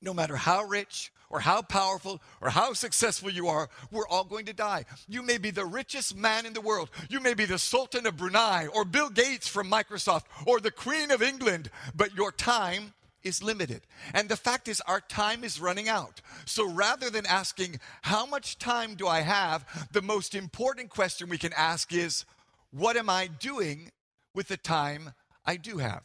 No 0.00 0.12
matter 0.12 0.36
how 0.36 0.64
rich 0.64 1.12
or 1.30 1.40
how 1.40 1.62
powerful 1.62 2.20
or 2.40 2.50
how 2.50 2.72
successful 2.74 3.30
you 3.30 3.48
are, 3.48 3.68
we're 3.90 4.06
all 4.08 4.24
going 4.24 4.44
to 4.46 4.52
die. 4.52 4.84
You 5.08 5.22
may 5.22 5.38
be 5.38 5.50
the 5.50 5.64
richest 5.64 6.16
man 6.16 6.44
in 6.44 6.52
the 6.52 6.60
world. 6.60 6.90
You 7.08 7.20
may 7.20 7.34
be 7.34 7.46
the 7.46 7.58
Sultan 7.58 8.06
of 8.06 8.16
Brunei 8.16 8.66
or 8.66 8.84
Bill 8.84 9.08
Gates 9.08 9.48
from 9.48 9.70
Microsoft 9.70 10.24
or 10.46 10.60
the 10.60 10.70
Queen 10.70 11.10
of 11.10 11.22
England, 11.22 11.70
but 11.94 12.14
your 12.14 12.32
time 12.32 12.92
is 13.22 13.42
limited. 13.42 13.82
And 14.12 14.28
the 14.28 14.36
fact 14.36 14.68
is, 14.68 14.80
our 14.82 15.00
time 15.00 15.44
is 15.44 15.60
running 15.60 15.88
out. 15.88 16.20
So 16.44 16.68
rather 16.68 17.08
than 17.08 17.26
asking, 17.26 17.80
How 18.02 18.26
much 18.26 18.58
time 18.58 18.94
do 18.94 19.06
I 19.06 19.20
have? 19.20 19.64
the 19.92 20.02
most 20.02 20.34
important 20.34 20.90
question 20.90 21.28
we 21.28 21.38
can 21.38 21.52
ask 21.54 21.92
is, 21.92 22.24
What 22.72 22.96
am 22.96 23.10
I 23.10 23.26
doing 23.26 23.90
with 24.34 24.48
the 24.48 24.56
time 24.56 25.12
I 25.44 25.56
do 25.56 25.76
have? 25.78 26.02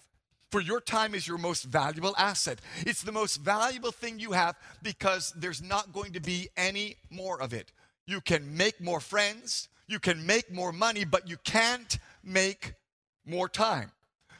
For 0.51 0.59
your 0.59 0.81
time 0.81 1.15
is 1.15 1.27
your 1.27 1.37
most 1.37 1.63
valuable 1.63 2.13
asset. 2.17 2.59
It's 2.85 3.01
the 3.01 3.11
most 3.13 3.37
valuable 3.37 3.91
thing 3.91 4.19
you 4.19 4.33
have 4.33 4.55
because 4.83 5.33
there's 5.35 5.61
not 5.61 5.93
going 5.93 6.13
to 6.13 6.19
be 6.19 6.49
any 6.57 6.97
more 7.09 7.41
of 7.41 7.53
it. 7.53 7.71
You 8.05 8.19
can 8.19 8.55
make 8.55 8.81
more 8.81 8.99
friends, 8.99 9.69
you 9.87 9.99
can 9.99 10.25
make 10.25 10.51
more 10.51 10.73
money, 10.73 11.05
but 11.05 11.29
you 11.29 11.37
can't 11.37 11.97
make 12.23 12.73
more 13.25 13.47
time. 13.47 13.91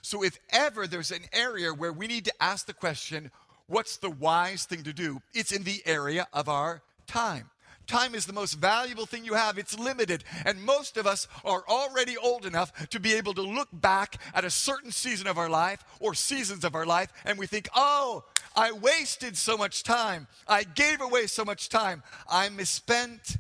So, 0.02 0.24
if 0.24 0.38
ever 0.50 0.88
there's 0.88 1.12
an 1.12 1.26
area 1.34 1.74
where 1.74 1.92
we 1.92 2.08
need 2.08 2.26
to 2.26 2.34
ask 2.40 2.66
the 2.66 2.74
question, 2.74 3.32
what's 3.68 3.98
the 3.98 4.10
wise 4.10 4.66
thing 4.66 4.84
to 4.84 4.94
do? 4.94 5.22
It's 5.34 5.52
in 5.52 5.64
the 5.64 5.82
area 5.86 6.28
of 6.32 6.48
our 6.48 6.82
time. 7.08 7.50
Time 7.88 8.16
is 8.16 8.26
the 8.26 8.34
most 8.34 8.56
valuable 8.56 9.06
thing 9.06 9.26
you 9.26 9.34
have. 9.34 9.58
It's 9.58 9.80
limited. 9.80 10.24
And 10.46 10.64
most 10.64 10.98
of 10.98 11.08
us 11.08 11.28
are 11.46 11.64
already 11.68 12.18
old 12.18 12.46
enough 12.46 12.90
to 12.90 13.00
be 13.00 13.14
able 13.14 13.34
to 13.36 13.42
look 13.42 13.70
back 13.72 14.18
at 14.34 14.46
a 14.46 14.50
certain 14.50 14.92
season 14.92 15.28
of 15.28 15.38
our 15.38 15.50
life 15.50 15.84
or 16.00 16.14
seasons 16.14 16.64
of 16.64 16.76
our 16.76 16.86
life 16.86 17.12
and 17.26 17.38
we 17.38 17.48
think, 17.48 17.70
oh, 17.76 18.24
I 18.56 18.72
wasted 18.72 19.38
so 19.38 19.58
much 19.58 19.84
time. 19.84 20.28
I 20.48 20.64
gave 20.64 21.02
away 21.02 21.28
so 21.28 21.46
much 21.46 21.70
time. 21.70 22.04
I 22.30 22.50
misspent 22.50 23.38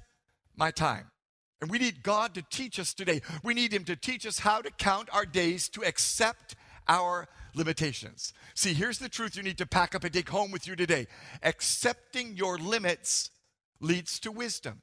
my 0.56 0.72
time. 0.72 1.12
And 1.60 1.72
we 1.72 1.80
need 1.80 2.04
God 2.04 2.36
to 2.36 2.44
teach 2.44 2.80
us 2.80 2.94
today. 2.94 3.22
We 3.44 3.56
need 3.56 3.74
Him 3.74 3.84
to 3.86 3.96
teach 3.96 4.28
us 4.28 4.40
how 4.40 4.62
to 4.62 4.70
count 4.70 5.10
our 5.12 5.26
days 5.26 5.70
to 5.70 5.84
accept 5.84 6.56
our 6.88 7.28
limitations. 7.56 8.34
See, 8.54 8.74
here's 8.74 9.00
the 9.00 9.10
truth 9.10 9.36
you 9.36 9.42
need 9.42 9.58
to 9.58 9.66
pack 9.66 9.96
up 9.96 10.04
and 10.04 10.14
take 10.14 10.30
home 10.30 10.52
with 10.52 10.68
you 10.68 10.76
today. 10.76 11.08
Accepting 11.42 12.38
your 12.38 12.60
limits 12.60 13.32
leads 13.80 14.20
to 14.20 14.32
wisdom. 14.32 14.82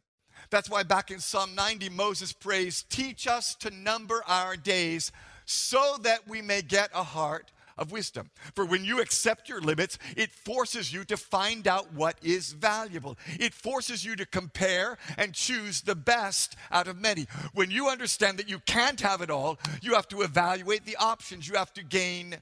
That's 0.50 0.70
why 0.70 0.82
back 0.82 1.10
in 1.10 1.20
Psalm 1.20 1.54
90, 1.54 1.88
Moses 1.90 2.32
prays, 2.32 2.84
Teach 2.88 3.26
us 3.26 3.54
to 3.56 3.70
number 3.70 4.22
our 4.26 4.56
days 4.56 5.12
so 5.44 5.96
that 6.02 6.28
we 6.28 6.42
may 6.42 6.62
get 6.62 6.90
a 6.94 7.02
heart 7.02 7.50
of 7.76 7.92
wisdom. 7.92 8.30
For 8.54 8.64
when 8.64 8.84
you 8.84 9.00
accept 9.00 9.48
your 9.48 9.60
limits, 9.60 9.98
it 10.16 10.30
forces 10.30 10.92
you 10.92 11.04
to 11.04 11.16
find 11.16 11.66
out 11.66 11.92
what 11.92 12.16
is 12.22 12.52
valuable. 12.52 13.18
It 13.38 13.52
forces 13.52 14.04
you 14.04 14.16
to 14.16 14.26
compare 14.26 14.96
and 15.18 15.34
choose 15.34 15.80
the 15.80 15.96
best 15.96 16.56
out 16.70 16.86
of 16.86 17.00
many. 17.00 17.26
When 17.52 17.70
you 17.70 17.88
understand 17.88 18.38
that 18.38 18.48
you 18.48 18.60
can't 18.60 19.00
have 19.00 19.22
it 19.22 19.30
all, 19.30 19.58
you 19.82 19.94
have 19.94 20.08
to 20.08 20.22
evaluate 20.22 20.84
the 20.84 20.96
options, 20.96 21.48
you 21.48 21.56
have 21.56 21.72
to 21.74 21.82
gain 21.82 22.36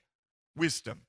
wisdom. 0.56 1.00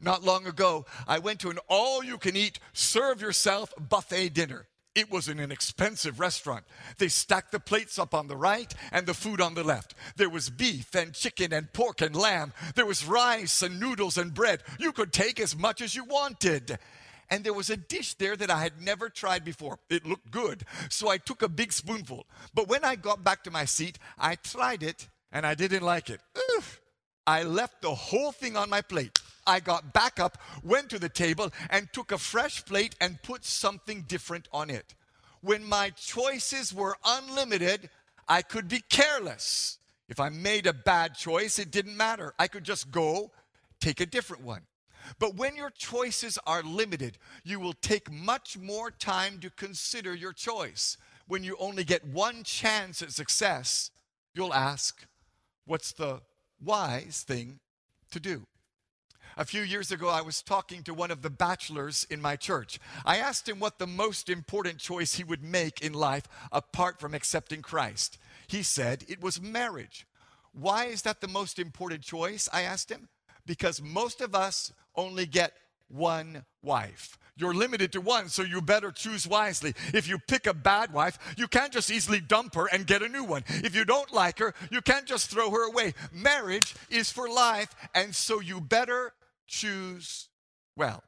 Not 0.00 0.22
long 0.22 0.46
ago, 0.46 0.86
I 1.06 1.18
went 1.18 1.40
to 1.40 1.50
an 1.50 1.58
all 1.68 2.02
you 2.02 2.18
can 2.18 2.36
eat, 2.36 2.58
serve 2.72 3.20
yourself 3.20 3.72
buffet 3.78 4.30
dinner. 4.30 4.66
It 4.94 5.10
was 5.10 5.28
an 5.28 5.40
expensive 5.50 6.20
restaurant. 6.20 6.64
They 6.98 7.08
stacked 7.08 7.52
the 7.52 7.60
plates 7.60 7.98
up 7.98 8.12
on 8.12 8.28
the 8.28 8.36
right 8.36 8.72
and 8.90 9.06
the 9.06 9.14
food 9.14 9.40
on 9.40 9.54
the 9.54 9.64
left. 9.64 9.94
There 10.16 10.28
was 10.28 10.50
beef 10.50 10.94
and 10.94 11.14
chicken 11.14 11.52
and 11.52 11.72
pork 11.72 12.02
and 12.02 12.14
lamb. 12.14 12.52
There 12.74 12.84
was 12.84 13.06
rice 13.06 13.62
and 13.62 13.80
noodles 13.80 14.18
and 14.18 14.34
bread. 14.34 14.62
You 14.78 14.92
could 14.92 15.12
take 15.12 15.40
as 15.40 15.56
much 15.56 15.80
as 15.80 15.94
you 15.94 16.04
wanted. 16.04 16.78
And 17.30 17.42
there 17.42 17.54
was 17.54 17.70
a 17.70 17.78
dish 17.78 18.12
there 18.14 18.36
that 18.36 18.50
I 18.50 18.62
had 18.62 18.82
never 18.82 19.08
tried 19.08 19.46
before. 19.46 19.78
It 19.88 20.04
looked 20.04 20.30
good. 20.30 20.64
So 20.90 21.08
I 21.08 21.16
took 21.16 21.40
a 21.40 21.48
big 21.48 21.72
spoonful. 21.72 22.26
But 22.52 22.68
when 22.68 22.84
I 22.84 22.96
got 22.96 23.24
back 23.24 23.44
to 23.44 23.50
my 23.50 23.64
seat, 23.64 23.98
I 24.18 24.34
tried 24.34 24.82
it 24.82 25.08
and 25.32 25.46
I 25.46 25.54
didn't 25.54 25.82
like 25.82 26.10
it. 26.10 26.20
Oof. 26.58 26.81
I 27.26 27.42
left 27.44 27.82
the 27.82 27.94
whole 27.94 28.32
thing 28.32 28.56
on 28.56 28.70
my 28.70 28.80
plate. 28.80 29.18
I 29.46 29.60
got 29.60 29.92
back 29.92 30.20
up, 30.20 30.38
went 30.62 30.90
to 30.90 30.98
the 30.98 31.08
table, 31.08 31.50
and 31.70 31.92
took 31.92 32.12
a 32.12 32.18
fresh 32.18 32.64
plate 32.64 32.94
and 33.00 33.22
put 33.22 33.44
something 33.44 34.02
different 34.02 34.48
on 34.52 34.70
it. 34.70 34.94
When 35.40 35.64
my 35.64 35.90
choices 35.90 36.72
were 36.72 36.96
unlimited, 37.04 37.90
I 38.28 38.42
could 38.42 38.68
be 38.68 38.82
careless. 38.88 39.78
If 40.08 40.20
I 40.20 40.28
made 40.28 40.66
a 40.66 40.72
bad 40.72 41.14
choice, 41.14 41.58
it 41.58 41.70
didn't 41.70 41.96
matter. 41.96 42.34
I 42.38 42.46
could 42.46 42.64
just 42.64 42.90
go 42.90 43.32
take 43.80 44.00
a 44.00 44.06
different 44.06 44.44
one. 44.44 44.62
But 45.18 45.34
when 45.36 45.56
your 45.56 45.70
choices 45.70 46.38
are 46.46 46.62
limited, 46.62 47.18
you 47.42 47.58
will 47.58 47.72
take 47.72 48.10
much 48.10 48.56
more 48.56 48.90
time 48.90 49.38
to 49.40 49.50
consider 49.50 50.14
your 50.14 50.32
choice. 50.32 50.96
When 51.26 51.42
you 51.42 51.56
only 51.58 51.82
get 51.82 52.06
one 52.06 52.44
chance 52.44 53.02
at 53.02 53.10
success, 53.10 53.90
you'll 54.34 54.54
ask, 54.54 55.04
What's 55.64 55.92
the 55.92 56.20
wise 56.62 57.24
thing 57.26 57.60
to 58.10 58.20
do? 58.20 58.46
A 59.36 59.46
few 59.46 59.62
years 59.62 59.90
ago, 59.90 60.08
I 60.08 60.20
was 60.20 60.42
talking 60.42 60.82
to 60.82 60.92
one 60.92 61.10
of 61.10 61.22
the 61.22 61.30
bachelors 61.30 62.06
in 62.10 62.20
my 62.20 62.36
church. 62.36 62.78
I 63.06 63.16
asked 63.16 63.48
him 63.48 63.58
what 63.58 63.78
the 63.78 63.86
most 63.86 64.28
important 64.28 64.78
choice 64.78 65.14
he 65.14 65.24
would 65.24 65.42
make 65.42 65.80
in 65.80 65.94
life 65.94 66.28
apart 66.50 67.00
from 67.00 67.14
accepting 67.14 67.62
Christ. 67.62 68.18
He 68.46 68.62
said 68.62 69.04
it 69.08 69.22
was 69.22 69.40
marriage. 69.40 70.06
Why 70.52 70.84
is 70.86 71.02
that 71.02 71.22
the 71.22 71.28
most 71.28 71.58
important 71.58 72.02
choice? 72.02 72.48
I 72.52 72.62
asked 72.62 72.90
him. 72.90 73.08
Because 73.46 73.82
most 73.82 74.20
of 74.20 74.34
us 74.34 74.72
only 74.94 75.26
get 75.26 75.54
one 75.88 76.44
wife. 76.62 77.18
You're 77.36 77.54
limited 77.54 77.92
to 77.92 78.00
one, 78.00 78.28
so 78.28 78.42
you 78.42 78.60
better 78.60 78.90
choose 78.90 79.26
wisely. 79.26 79.74
If 79.94 80.06
you 80.06 80.18
pick 80.18 80.46
a 80.46 80.52
bad 80.52 80.92
wife, 80.92 81.18
you 81.36 81.48
can't 81.48 81.72
just 81.72 81.90
easily 81.90 82.20
dump 82.20 82.54
her 82.54 82.66
and 82.66 82.86
get 82.86 83.02
a 83.02 83.08
new 83.08 83.24
one. 83.24 83.44
If 83.48 83.74
you 83.74 83.84
don't 83.84 84.12
like 84.12 84.38
her, 84.38 84.54
you 84.70 84.82
can't 84.82 85.06
just 85.06 85.30
throw 85.30 85.50
her 85.50 85.66
away. 85.66 85.94
Marriage 86.12 86.74
is 86.90 87.10
for 87.10 87.28
life, 87.28 87.74
and 87.94 88.14
so 88.14 88.40
you 88.40 88.60
better 88.60 89.14
choose 89.46 90.28
well. 90.76 91.02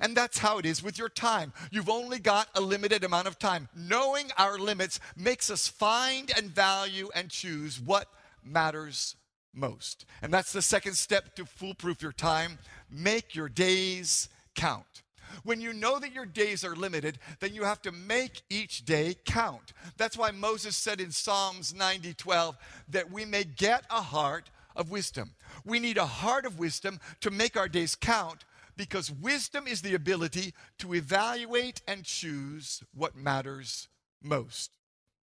And 0.00 0.16
that's 0.16 0.38
how 0.38 0.58
it 0.58 0.66
is 0.66 0.82
with 0.82 0.98
your 0.98 1.08
time. 1.08 1.52
You've 1.70 1.88
only 1.88 2.18
got 2.18 2.48
a 2.54 2.60
limited 2.60 3.02
amount 3.02 3.26
of 3.26 3.38
time. 3.38 3.68
Knowing 3.74 4.26
our 4.36 4.58
limits 4.58 5.00
makes 5.16 5.50
us 5.50 5.66
find 5.66 6.30
and 6.36 6.50
value 6.50 7.08
and 7.14 7.30
choose 7.30 7.80
what 7.80 8.06
matters 8.44 9.16
most. 9.52 10.04
And 10.22 10.32
that's 10.32 10.52
the 10.52 10.62
second 10.62 10.94
step 10.94 11.34
to 11.36 11.44
foolproof 11.44 12.02
your 12.02 12.12
time. 12.12 12.58
Make 12.90 13.34
your 13.34 13.48
days 13.48 14.28
count. 14.54 15.02
When 15.44 15.60
you 15.60 15.72
know 15.72 15.98
that 15.98 16.12
your 16.12 16.26
days 16.26 16.64
are 16.64 16.76
limited, 16.76 17.18
then 17.40 17.54
you 17.54 17.64
have 17.64 17.82
to 17.82 17.92
make 17.92 18.42
each 18.50 18.84
day 18.84 19.16
count. 19.24 19.72
That's 19.96 20.16
why 20.16 20.30
Moses 20.30 20.76
said 20.76 21.00
in 21.00 21.10
Psalms 21.10 21.74
90 21.74 22.14
12 22.14 22.56
that 22.88 23.10
we 23.10 23.24
may 23.24 23.44
get 23.44 23.84
a 23.90 24.02
heart 24.02 24.50
of 24.76 24.90
wisdom. 24.90 25.34
We 25.64 25.78
need 25.78 25.98
a 25.98 26.06
heart 26.06 26.46
of 26.46 26.58
wisdom 26.58 27.00
to 27.20 27.30
make 27.30 27.56
our 27.56 27.68
days 27.68 27.94
count 27.94 28.44
because 28.76 29.10
wisdom 29.10 29.66
is 29.66 29.82
the 29.82 29.94
ability 29.94 30.54
to 30.78 30.94
evaluate 30.94 31.82
and 31.86 32.04
choose 32.04 32.82
what 32.94 33.16
matters 33.16 33.88
most. 34.22 34.70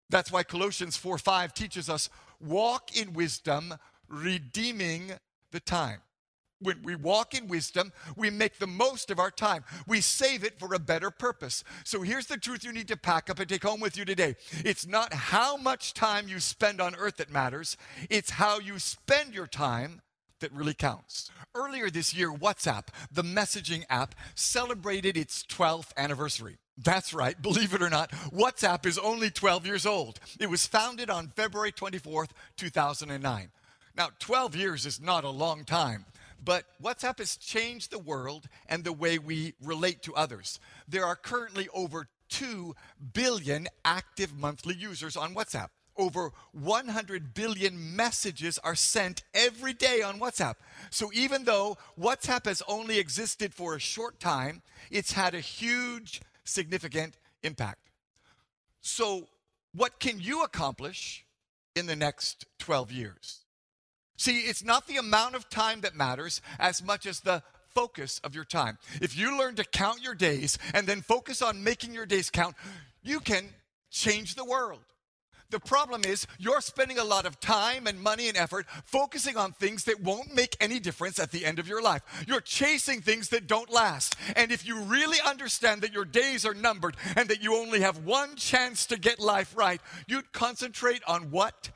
That's 0.09 0.31
why 0.31 0.43
Colossians 0.43 0.95
4 0.95 1.17
5 1.17 1.53
teaches 1.53 1.89
us 1.89 2.09
walk 2.39 2.95
in 2.95 3.13
wisdom, 3.13 3.73
redeeming 4.07 5.13
the 5.51 5.59
time. 5.59 5.99
When 6.59 6.81
we 6.81 6.95
walk 6.95 7.35
in 7.35 7.47
wisdom, 7.47 7.93
we 8.15 8.29
make 8.29 8.57
the 8.57 8.67
most 8.67 9.11
of 9.11 9.19
our 9.19 9.29
time. 9.29 9.63
We 9.85 10.01
save 10.01 10.43
it 10.43 10.59
for 10.59 10.73
a 10.73 10.79
better 10.79 11.11
purpose. 11.11 11.63
So 11.83 12.01
here's 12.01 12.25
the 12.25 12.37
truth 12.37 12.63
you 12.63 12.73
need 12.73 12.87
to 12.87 12.97
pack 12.97 13.29
up 13.29 13.39
and 13.39 13.47
take 13.47 13.63
home 13.63 13.79
with 13.79 13.95
you 13.95 14.05
today. 14.05 14.35
It's 14.65 14.87
not 14.87 15.13
how 15.13 15.57
much 15.57 15.93
time 15.93 16.27
you 16.27 16.39
spend 16.39 16.81
on 16.81 16.95
earth 16.95 17.17
that 17.17 17.31
matters, 17.31 17.77
it's 18.09 18.31
how 18.31 18.59
you 18.59 18.79
spend 18.79 19.33
your 19.33 19.47
time 19.47 20.01
that 20.39 20.51
really 20.51 20.73
counts. 20.73 21.29
Earlier 21.55 21.89
this 21.89 22.13
year, 22.13 22.31
WhatsApp, 22.31 22.87
the 23.11 23.23
messaging 23.23 23.83
app, 23.89 24.15
celebrated 24.35 25.17
its 25.17 25.43
12th 25.43 25.91
anniversary. 25.97 26.57
That's 26.77 27.13
right, 27.13 27.39
believe 27.41 27.73
it 27.73 27.81
or 27.81 27.89
not, 27.89 28.11
WhatsApp 28.31 28.85
is 28.85 28.99
only 28.99 29.31
12 29.31 29.65
years 29.65 29.85
old. 29.85 30.19
It 30.39 30.49
was 30.49 30.67
founded 30.67 31.09
on 31.09 31.29
February 31.29 31.71
24th, 31.71 32.29
2009. 32.55 33.49
Now, 33.95 34.09
12 34.19 34.55
years 34.55 34.85
is 34.85 35.01
not 35.01 35.23
a 35.23 35.29
long 35.29 35.65
time, 35.65 36.05
but 36.44 36.65
WhatsApp 36.82 37.20
has 37.20 37.38
changed 37.38 37.91
the 37.91 38.00
world 38.00 38.48
and 38.67 38.84
the 38.84 38.94
way 38.94 39.17
we 39.17 39.53
relate 39.62 40.01
to 40.03 40.15
others. 40.15 40.60
There 40.88 41.06
are 41.06 41.15
currently 41.15 41.67
over 41.74 42.08
2 42.29 42.75
billion 43.13 43.67
active 43.86 44.38
monthly 44.38 44.75
users 44.75 45.15
on 45.15 45.34
WhatsApp 45.34 45.70
over 45.98 46.32
100 46.51 47.34
billion 47.34 47.96
messages 47.96 48.58
are 48.60 48.75
sent 48.75 49.24
every 49.34 49.74
day 49.74 50.01
on 50.01 50.20
WhatsApp. 50.20 50.56
So 50.89 51.12
even 51.13 51.44
though 51.44 51.77
WhatsApp 52.00 52.46
has 52.46 52.62
only 52.67 53.00
existed 53.00 53.53
for 53.53 53.75
a 53.75 53.79
short 53.79 54.20
time, 54.20 54.62
it's 54.91 55.13
had 55.13 55.34
a 55.34 55.39
huge, 55.39 56.22
significant 56.44 57.17
impact. 57.44 57.89
So, 58.82 59.27
what 59.74 60.00
can 60.00 60.20
you 60.20 60.44
accomplish 60.44 61.25
in 61.75 61.88
the 61.88 61.96
next 61.96 62.46
12 62.60 62.91
years? 62.91 63.41
See, 64.17 64.39
it's 64.41 64.63
not 64.63 64.88
the 64.88 64.97
amount 64.97 65.36
of 65.36 65.50
time 65.50 65.81
that 65.81 65.95
matters 65.95 66.41
as 66.59 66.83
much 66.83 67.05
as 67.05 67.19
the 67.19 67.43
focus 67.69 68.19
of 68.24 68.33
your 68.33 68.43
time. 68.43 68.79
If 69.01 69.15
you 69.15 69.38
learn 69.38 69.55
to 69.55 69.63
count 69.63 70.01
your 70.01 70.15
days 70.15 70.57
and 70.74 70.88
then 70.88 71.01
focus 71.01 71.43
on 71.43 71.63
making 71.63 71.93
your 71.93 72.07
days 72.07 72.31
count, 72.31 72.55
you 73.03 73.19
can 73.19 73.50
change 73.91 74.33
the 74.33 74.43
world. 74.43 74.81
The 75.50 75.59
problem 75.59 76.03
is, 76.03 76.27
you're 76.38 76.59
spending 76.59 76.97
a 76.97 77.05
lot 77.05 77.25
of 77.25 77.39
time 77.39 77.88
and 77.88 78.01
money 78.01 78.27
and 78.27 78.36
effort 78.36 78.65
focusing 78.83 79.38
on 79.38 79.53
things 79.53 79.86
that 79.86 80.01
won't 80.01 80.36
make 80.36 80.57
any 80.59 80.79
difference 80.79 81.19
at 81.19 81.31
the 81.31 81.45
end 81.45 81.57
of 81.57 81.69
your 81.69 81.81
life. 81.81 82.01
You're 82.27 82.41
chasing 82.41 83.01
things 83.01 83.29
that 83.29 83.47
don't 83.47 83.69
last. 83.69 84.17
And 84.36 84.51
if 84.51 84.67
you 84.67 84.81
really 84.81 85.19
understand 85.25 85.83
that 85.83 85.93
your 85.93 86.03
days 86.03 86.45
are 86.45 86.53
numbered 86.53 86.97
and 87.15 87.29
that 87.29 87.41
you 87.41 87.55
only 87.55 87.79
have 87.79 88.03
one 88.03 88.36
chance 88.36 88.88
to 88.88 89.00
get 89.00 89.19
life 89.19 89.55
right, 89.55 89.79
you'd 90.07 90.33
concentrate 90.33 91.01
on 91.07 91.31
what 91.31 91.69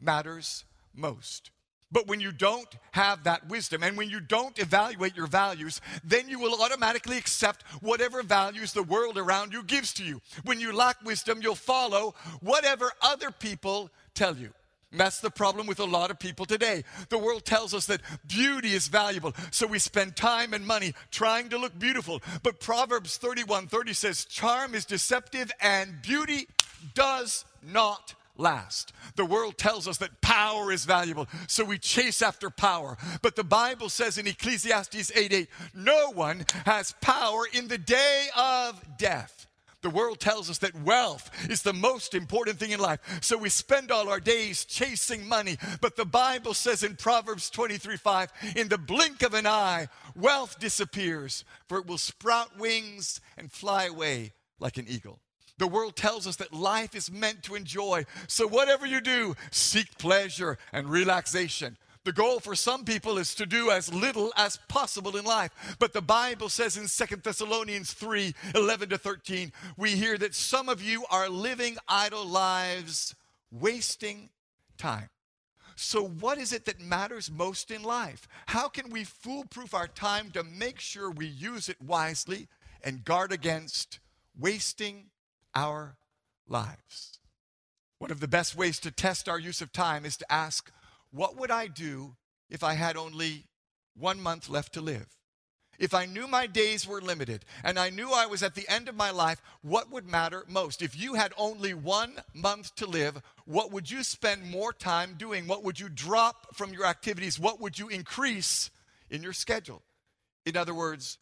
matters 0.00 0.64
most. 0.94 1.50
But 1.90 2.06
when 2.06 2.20
you 2.20 2.32
don't 2.32 2.68
have 2.92 3.24
that 3.24 3.48
wisdom 3.48 3.82
and 3.82 3.96
when 3.96 4.10
you 4.10 4.20
don't 4.20 4.58
evaluate 4.58 5.16
your 5.16 5.26
values, 5.26 5.80
then 6.04 6.28
you 6.28 6.38
will 6.38 6.60
automatically 6.62 7.16
accept 7.16 7.62
whatever 7.80 8.22
values 8.22 8.72
the 8.72 8.82
world 8.82 9.16
around 9.16 9.52
you 9.52 9.62
gives 9.62 9.92
to 9.94 10.04
you. 10.04 10.20
When 10.44 10.60
you 10.60 10.72
lack 10.72 11.02
wisdom, 11.04 11.40
you'll 11.40 11.54
follow 11.54 12.14
whatever 12.40 12.92
other 13.00 13.30
people 13.30 13.90
tell 14.14 14.36
you. 14.36 14.52
And 14.90 15.00
that's 15.00 15.20
the 15.20 15.30
problem 15.30 15.66
with 15.66 15.80
a 15.80 15.84
lot 15.84 16.10
of 16.10 16.18
people 16.18 16.46
today. 16.46 16.82
The 17.10 17.18
world 17.18 17.44
tells 17.44 17.74
us 17.74 17.86
that 17.86 18.00
beauty 18.26 18.72
is 18.72 18.88
valuable, 18.88 19.34
so 19.50 19.66
we 19.66 19.78
spend 19.78 20.16
time 20.16 20.54
and 20.54 20.66
money 20.66 20.94
trying 21.10 21.50
to 21.50 21.58
look 21.58 21.78
beautiful. 21.78 22.22
But 22.42 22.60
Proverbs 22.60 23.18
31 23.18 23.66
30 23.66 23.92
says, 23.92 24.24
Charm 24.24 24.74
is 24.74 24.86
deceptive 24.86 25.52
and 25.60 26.00
beauty 26.00 26.48
does 26.94 27.44
not 27.62 28.14
last. 28.38 28.92
The 29.16 29.24
world 29.24 29.58
tells 29.58 29.86
us 29.86 29.98
that 29.98 30.20
power 30.22 30.72
is 30.72 30.84
valuable, 30.84 31.26
so 31.46 31.64
we 31.64 31.78
chase 31.78 32.22
after 32.22 32.48
power. 32.48 32.96
But 33.20 33.36
the 33.36 33.44
Bible 33.44 33.88
says 33.88 34.16
in 34.16 34.26
Ecclesiastes 34.26 35.12
8 35.14 35.32
8, 35.32 35.48
no 35.74 36.12
one 36.12 36.46
has 36.64 36.94
power 37.00 37.42
in 37.52 37.68
the 37.68 37.78
day 37.78 38.28
of 38.36 38.80
death. 38.96 39.46
The 39.80 39.90
world 39.90 40.18
tells 40.18 40.50
us 40.50 40.58
that 40.58 40.74
wealth 40.82 41.30
is 41.48 41.62
the 41.62 41.72
most 41.72 42.14
important 42.14 42.58
thing 42.58 42.72
in 42.72 42.80
life. 42.80 42.98
So 43.22 43.38
we 43.38 43.48
spend 43.48 43.92
all 43.92 44.08
our 44.08 44.18
days 44.18 44.64
chasing 44.64 45.28
money. 45.28 45.56
But 45.80 45.94
the 45.94 46.04
Bible 46.04 46.54
says 46.54 46.82
in 46.82 46.96
Proverbs 46.96 47.48
23 47.48 47.96
5, 47.96 48.32
in 48.56 48.68
the 48.68 48.78
blink 48.78 49.22
of 49.22 49.34
an 49.34 49.46
eye, 49.46 49.86
wealth 50.16 50.58
disappears, 50.58 51.44
for 51.68 51.78
it 51.78 51.86
will 51.86 51.98
sprout 51.98 52.58
wings 52.58 53.20
and 53.36 53.52
fly 53.52 53.84
away 53.84 54.32
like 54.58 54.78
an 54.78 54.86
eagle. 54.88 55.20
The 55.58 55.66
world 55.66 55.96
tells 55.96 56.26
us 56.26 56.36
that 56.36 56.52
life 56.52 56.94
is 56.94 57.10
meant 57.10 57.42
to 57.44 57.54
enjoy. 57.54 58.06
So, 58.28 58.46
whatever 58.46 58.86
you 58.86 59.00
do, 59.00 59.34
seek 59.50 59.98
pleasure 59.98 60.56
and 60.72 60.88
relaxation. 60.88 61.76
The 62.04 62.12
goal 62.12 62.40
for 62.40 62.54
some 62.54 62.84
people 62.84 63.18
is 63.18 63.34
to 63.34 63.44
do 63.44 63.70
as 63.70 63.92
little 63.92 64.32
as 64.36 64.58
possible 64.68 65.16
in 65.16 65.24
life. 65.26 65.76
But 65.78 65.92
the 65.92 66.00
Bible 66.00 66.48
says 66.48 66.76
in 66.76 66.88
Second 66.88 67.22
Thessalonians 67.22 67.92
3 67.92 68.34
11 68.54 68.88
to 68.90 68.98
13, 68.98 69.52
we 69.76 69.90
hear 69.90 70.16
that 70.16 70.34
some 70.34 70.68
of 70.68 70.80
you 70.80 71.04
are 71.10 71.28
living 71.28 71.76
idle 71.86 72.24
lives, 72.24 73.14
wasting 73.50 74.30
time. 74.78 75.10
So, 75.76 76.02
what 76.02 76.38
is 76.38 76.52
it 76.52 76.64
that 76.64 76.80
matters 76.80 77.30
most 77.30 77.70
in 77.70 77.82
life? 77.82 78.26
How 78.46 78.68
can 78.68 78.90
we 78.90 79.04
foolproof 79.04 79.74
our 79.74 79.86
time 79.86 80.30
to 80.30 80.42
make 80.42 80.80
sure 80.80 81.10
we 81.10 81.26
use 81.26 81.68
it 81.68 81.80
wisely 81.80 82.48
and 82.82 83.04
guard 83.04 83.32
against 83.32 83.98
wasting 84.38 85.10
our 85.58 85.96
lives. 86.46 87.18
One 87.98 88.12
of 88.12 88.20
the 88.20 88.28
best 88.28 88.54
ways 88.54 88.78
to 88.80 88.92
test 88.92 89.28
our 89.28 89.40
use 89.40 89.60
of 89.60 89.72
time 89.72 90.04
is 90.04 90.16
to 90.18 90.32
ask, 90.32 90.70
What 91.10 91.36
would 91.36 91.50
I 91.50 91.66
do 91.66 92.14
if 92.48 92.62
I 92.62 92.74
had 92.74 92.96
only 92.96 93.46
one 93.96 94.20
month 94.20 94.48
left 94.48 94.72
to 94.74 94.80
live? 94.80 95.08
If 95.80 95.94
I 95.94 96.06
knew 96.06 96.28
my 96.28 96.46
days 96.46 96.86
were 96.86 97.00
limited 97.00 97.44
and 97.64 97.76
I 97.76 97.90
knew 97.90 98.10
I 98.12 98.26
was 98.26 98.42
at 98.42 98.54
the 98.54 98.68
end 98.68 98.88
of 98.88 98.94
my 98.94 99.10
life, 99.10 99.42
what 99.62 99.90
would 99.90 100.08
matter 100.08 100.44
most? 100.48 100.80
If 100.80 100.96
you 100.96 101.14
had 101.14 101.32
only 101.36 101.74
one 101.74 102.14
month 102.34 102.74
to 102.76 102.86
live, 102.86 103.20
what 103.44 103.72
would 103.72 103.90
you 103.90 104.04
spend 104.04 104.50
more 104.50 104.72
time 104.72 105.14
doing? 105.18 105.48
What 105.48 105.64
would 105.64 105.80
you 105.80 105.88
drop 105.88 106.54
from 106.54 106.72
your 106.72 106.84
activities? 106.84 107.38
What 107.38 107.60
would 107.60 107.78
you 107.78 107.88
increase 107.88 108.70
in 109.10 109.22
your 109.22 109.32
schedule? 109.32 109.82
In 110.46 110.56
other 110.56 110.74
words, 110.74 111.18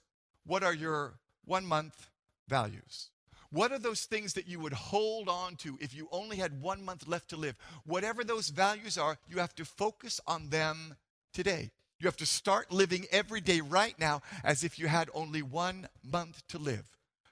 what 0.46 0.62
are 0.62 0.75
your 0.75 1.14
one 1.44 1.64
month 1.66 2.11
values? 2.49 3.11
What 3.51 3.73
are 3.73 3.79
those 3.79 4.05
things 4.05 4.35
that 4.35 4.49
you 4.49 4.61
would 4.61 4.73
hold 4.73 5.29
on 5.29 5.57
to 5.57 5.79
if 5.81 5.95
you 5.95 6.09
only 6.11 6.37
had 6.37 6.61
one 6.61 6.85
month 6.85 7.07
left 7.07 7.31
to 7.31 7.37
live? 7.37 7.57
Whatever 7.85 8.25
those 8.25 8.49
values 8.49 8.99
are, 8.99 9.19
you 9.29 9.39
have 9.39 9.55
to 9.57 9.65
focus 9.65 10.21
on 10.27 10.51
them 10.51 10.97
today. 11.33 11.71
You 11.99 12.07
have 12.07 12.17
to 12.19 12.27
start 12.27 12.73
living 12.73 13.07
every 13.11 13.41
day 13.41 13.61
right 13.61 13.99
now 13.99 14.23
as 14.45 14.65
if 14.65 14.79
you 14.79 14.87
had 14.87 15.09
only 15.15 15.43
one 15.43 15.89
month 16.05 16.43
to 16.49 16.59
live 16.59 16.85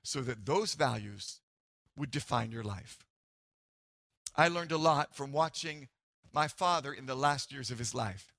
so 0.02 0.20
that 0.22 0.46
those 0.46 0.74
values 0.74 1.40
would 1.96 2.10
define 2.10 2.50
your 2.50 2.64
life. 2.64 2.98
I 4.36 4.48
learned 4.48 4.72
a 4.72 4.78
lot 4.78 5.14
from 5.14 5.32
watching 5.32 5.88
my 6.32 6.48
father 6.48 6.92
in 6.92 7.06
the 7.06 7.14
last 7.14 7.52
years 7.52 7.70
of 7.70 7.78
his 7.78 7.94
life. 7.94 8.32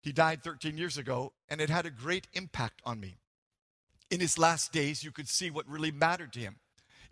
He 0.00 0.12
died 0.12 0.42
13 0.42 0.78
years 0.78 0.98
ago, 0.98 1.32
and 1.48 1.60
it 1.60 1.70
had 1.70 1.86
a 1.86 1.90
great 1.90 2.28
impact 2.32 2.80
on 2.84 3.00
me. 3.00 3.16
In 4.10 4.20
his 4.20 4.38
last 4.38 4.72
days, 4.72 5.02
you 5.02 5.10
could 5.10 5.28
see 5.28 5.50
what 5.50 5.68
really 5.68 5.90
mattered 5.90 6.32
to 6.34 6.40
him. 6.40 6.56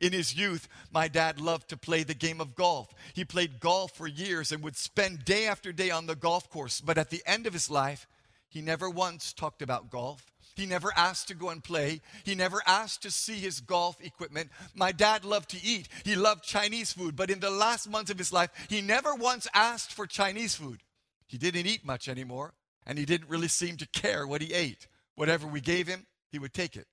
In 0.03 0.13
his 0.13 0.35
youth, 0.35 0.69
my 0.93 1.07
dad 1.07 1.41
loved 1.41 1.69
to 1.69 1.77
play 1.77 2.03
the 2.03 2.13
game 2.13 2.41
of 2.41 2.57
golf. 2.57 2.93
He 3.15 3.25
played 3.25 3.61
golf 3.61 3.93
for 3.93 4.09
years 4.09 4.51
and 4.51 4.61
would 4.65 4.77
spend 4.77 5.25
day 5.25 5.47
after 5.47 5.73
day 5.73 5.93
on 5.93 6.07
the 6.07 6.17
golf 6.17 6.51
course. 6.51 6.81
But 6.81 6.99
at 6.99 7.11
the 7.11 7.23
end 7.25 7.47
of 7.47 7.53
his 7.53 7.71
life, 7.71 8.09
he 8.49 8.61
never 8.61 8.91
once 8.91 9.33
talked 9.33 9.63
about 9.63 9.91
golf. 9.91 10.27
He 10.57 10.67
never 10.67 10.93
asked 10.97 11.29
to 11.29 11.35
go 11.35 11.51
and 11.51 11.63
play. 11.63 12.01
He 12.25 12.35
never 12.35 12.61
asked 12.67 13.03
to 13.03 13.13
see 13.13 13.37
his 13.37 13.61
golf 13.61 14.05
equipment. 14.05 14.51
My 14.75 14.91
dad 14.91 15.25
loved 15.25 15.51
to 15.51 15.65
eat. 15.65 15.89
He 16.05 16.17
loved 16.17 16.43
Chinese 16.43 16.93
food. 16.93 17.15
But 17.15 17.31
in 17.31 17.39
the 17.39 17.51
last 17.51 17.89
months 17.89 18.11
of 18.11 18.19
his 18.19 18.33
life, 18.33 18.51
he 18.69 18.81
never 18.81 19.15
once 19.15 19.47
asked 19.55 19.93
for 19.93 20.09
Chinese 20.09 20.57
food. 20.57 20.83
He 21.29 21.39
didn't 21.39 21.67
eat 21.67 21.87
much 21.87 22.09
anymore, 22.09 22.55
and 22.85 22.99
he 22.99 23.05
didn't 23.05 23.31
really 23.31 23.49
seem 23.49 23.77
to 23.77 23.87
care 23.87 24.27
what 24.27 24.43
he 24.43 24.53
ate. 24.53 24.89
Whatever 25.15 25.47
we 25.47 25.61
gave 25.61 25.87
him, 25.87 26.07
he 26.33 26.41
would 26.41 26.53
take 26.53 26.75
it. 26.75 26.89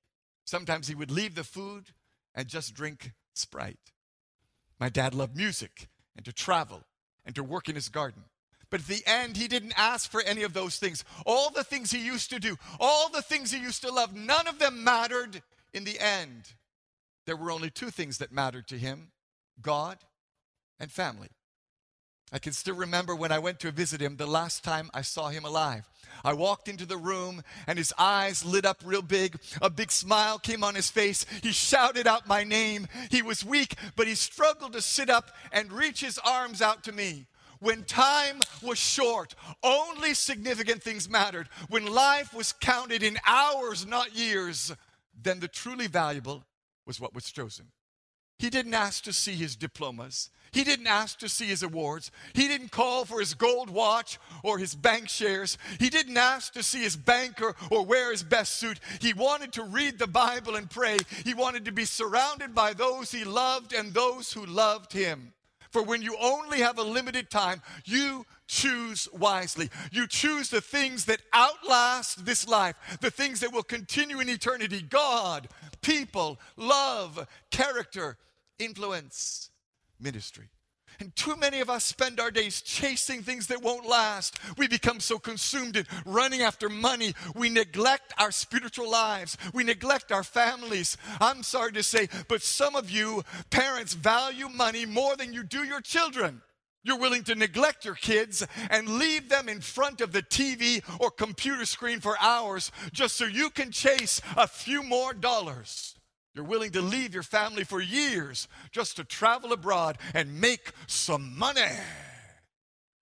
Sometimes 0.45 0.87
he 0.87 0.95
would 0.95 1.11
leave 1.11 1.33
the 1.33 1.43
food 1.43 1.87
and 2.33 2.47
just 2.47 2.73
drink 2.73 3.13
Sprite. 3.33 3.91
My 4.79 4.89
dad 4.89 5.13
loved 5.13 5.35
music 5.35 5.87
and 6.15 6.25
to 6.25 6.33
travel 6.33 6.83
and 7.25 7.35
to 7.35 7.43
work 7.43 7.69
in 7.69 7.75
his 7.75 7.89
garden. 7.89 8.23
But 8.69 8.81
at 8.81 8.87
the 8.87 9.03
end, 9.05 9.37
he 9.37 9.47
didn't 9.47 9.73
ask 9.77 10.11
for 10.11 10.21
any 10.21 10.43
of 10.43 10.53
those 10.53 10.77
things. 10.77 11.03
All 11.25 11.49
the 11.49 11.63
things 11.63 11.91
he 11.91 12.05
used 12.05 12.29
to 12.29 12.39
do, 12.39 12.55
all 12.79 13.09
the 13.09 13.21
things 13.21 13.51
he 13.51 13.59
used 13.59 13.81
to 13.81 13.91
love, 13.91 14.15
none 14.15 14.47
of 14.47 14.59
them 14.59 14.83
mattered 14.83 15.41
in 15.73 15.83
the 15.83 15.99
end. 15.99 16.53
There 17.25 17.35
were 17.35 17.51
only 17.51 17.69
two 17.69 17.89
things 17.89 18.19
that 18.19 18.31
mattered 18.31 18.67
to 18.67 18.77
him 18.77 19.11
God 19.61 19.97
and 20.79 20.91
family. 20.91 21.29
I 22.31 22.39
can 22.39 22.53
still 22.53 22.75
remember 22.75 23.15
when 23.15 23.31
I 23.31 23.39
went 23.39 23.59
to 23.61 23.71
visit 23.71 24.01
him 24.01 24.17
the 24.17 24.27
last 24.27 24.63
time 24.63 24.89
I 24.93 25.01
saw 25.01 25.29
him 25.29 25.45
alive. 25.45 25.89
I 26.23 26.33
walked 26.33 26.67
into 26.67 26.85
the 26.85 26.97
room 26.97 27.43
and 27.65 27.77
his 27.77 27.93
eyes 27.97 28.45
lit 28.45 28.65
up 28.65 28.81
real 28.83 29.01
big. 29.01 29.37
A 29.61 29.69
big 29.69 29.91
smile 29.91 30.37
came 30.37 30.63
on 30.63 30.75
his 30.75 30.89
face. 30.89 31.25
He 31.41 31.51
shouted 31.51 32.07
out 32.07 32.27
my 32.27 32.43
name. 32.43 32.87
He 33.09 33.21
was 33.21 33.45
weak, 33.45 33.75
but 33.95 34.07
he 34.07 34.15
struggled 34.15 34.73
to 34.73 34.81
sit 34.81 35.09
up 35.09 35.31
and 35.51 35.71
reach 35.71 36.01
his 36.01 36.19
arms 36.19 36.61
out 36.61 36.83
to 36.83 36.91
me. 36.91 37.25
When 37.59 37.83
time 37.83 38.39
was 38.61 38.77
short, 38.77 39.35
only 39.63 40.13
significant 40.13 40.81
things 40.81 41.09
mattered. 41.09 41.49
When 41.67 41.85
life 41.85 42.33
was 42.33 42.53
counted 42.53 43.03
in 43.03 43.17
hours, 43.25 43.85
not 43.85 44.15
years, 44.15 44.73
then 45.21 45.39
the 45.39 45.49
truly 45.49 45.87
valuable 45.87 46.45
was 46.85 46.99
what 46.99 47.13
was 47.13 47.29
chosen. 47.31 47.65
He 48.39 48.49
didn't 48.49 48.73
ask 48.73 49.03
to 49.03 49.13
see 49.13 49.33
his 49.33 49.55
diplomas. 49.55 50.29
He 50.51 50.63
didn't 50.63 50.87
ask 50.87 51.19
to 51.19 51.29
see 51.29 51.45
his 51.45 51.61
awards. 51.61 52.09
He 52.33 52.47
didn't 52.47 52.71
call 52.71 53.05
for 53.05 53.19
his 53.19 53.33
gold 53.33 53.69
watch 53.69 54.17
or 54.43 54.57
his 54.57 54.73
bank 54.73 55.09
shares. 55.09 55.57
He 55.77 55.89
didn't 55.89 56.17
ask 56.17 56.53
to 56.53 56.63
see 56.63 56.81
his 56.81 56.95
banker 56.95 57.55
or 57.69 57.85
wear 57.85 58.11
his 58.11 58.23
best 58.23 58.55
suit. 58.55 58.79
He 58.99 59.13
wanted 59.13 59.53
to 59.53 59.63
read 59.63 59.99
the 59.99 60.07
Bible 60.07 60.55
and 60.55 60.69
pray. 60.69 60.97
He 61.23 61.33
wanted 61.33 61.65
to 61.65 61.71
be 61.71 61.85
surrounded 61.85 62.55
by 62.55 62.73
those 62.73 63.11
he 63.11 63.23
loved 63.23 63.73
and 63.73 63.93
those 63.93 64.33
who 64.33 64.45
loved 64.45 64.93
him. 64.93 65.33
For 65.69 65.83
when 65.83 66.01
you 66.01 66.15
only 66.19 66.61
have 66.61 66.79
a 66.79 66.83
limited 66.83 67.29
time, 67.29 67.61
you 67.85 68.25
choose 68.47 69.07
wisely. 69.13 69.69
You 69.91 70.07
choose 70.07 70.49
the 70.49 70.61
things 70.61 71.05
that 71.05 71.21
outlast 71.31 72.25
this 72.25 72.47
life, 72.47 72.75
the 73.01 73.11
things 73.11 73.41
that 73.41 73.53
will 73.53 73.61
continue 73.61 74.19
in 74.19 74.29
eternity 74.29 74.81
God, 74.81 75.47
people, 75.81 76.39
love, 76.57 77.27
character, 77.51 78.17
influence 78.59 79.49
ministry. 79.99 80.49
And 80.99 81.15
too 81.15 81.37
many 81.37 81.61
of 81.61 81.69
us 81.69 81.85
spend 81.85 82.19
our 82.19 82.31
days 82.31 82.61
chasing 82.61 83.21
things 83.21 83.47
that 83.47 83.61
won't 83.61 83.87
last. 83.87 84.37
We 84.57 84.67
become 84.67 84.99
so 84.99 85.17
consumed 85.17 85.77
in 85.77 85.85
running 86.05 86.41
after 86.41 86.67
money. 86.67 87.13
We 87.35 87.49
neglect 87.49 88.13
our 88.17 88.31
spiritual 88.31 88.89
lives. 88.89 89.37
We 89.53 89.63
neglect 89.63 90.11
our 90.11 90.23
families. 90.23 90.97
I'm 91.21 91.41
sorry 91.43 91.71
to 91.73 91.83
say, 91.83 92.09
but 92.27 92.41
some 92.41 92.75
of 92.75 92.89
you 92.89 93.23
parents 93.49 93.93
value 93.93 94.49
money 94.49 94.85
more 94.85 95.15
than 95.15 95.31
you 95.31 95.43
do 95.43 95.63
your 95.63 95.81
children. 95.81 96.41
You're 96.83 96.99
willing 96.99 97.23
to 97.25 97.35
neglect 97.35 97.85
your 97.85 97.95
kids 97.95 98.45
and 98.69 98.99
leave 98.99 99.29
them 99.29 99.47
in 99.47 99.61
front 99.61 100.01
of 100.01 100.11
the 100.11 100.23
TV 100.23 100.81
or 100.99 101.11
computer 101.11 101.65
screen 101.65 101.99
for 101.99 102.17
hours 102.19 102.71
just 102.91 103.15
so 103.15 103.25
you 103.25 103.49
can 103.49 103.71
chase 103.71 104.21
a 104.35 104.47
few 104.47 104.81
more 104.83 105.13
dollars. 105.13 105.95
You're 106.35 106.45
willing 106.45 106.71
to 106.71 106.81
leave 106.81 107.13
your 107.13 107.23
family 107.23 107.63
for 107.63 107.81
years 107.81 108.47
just 108.71 108.95
to 108.97 109.03
travel 109.03 109.51
abroad 109.51 109.97
and 110.13 110.39
make 110.39 110.71
some 110.87 111.37
money. 111.37 111.61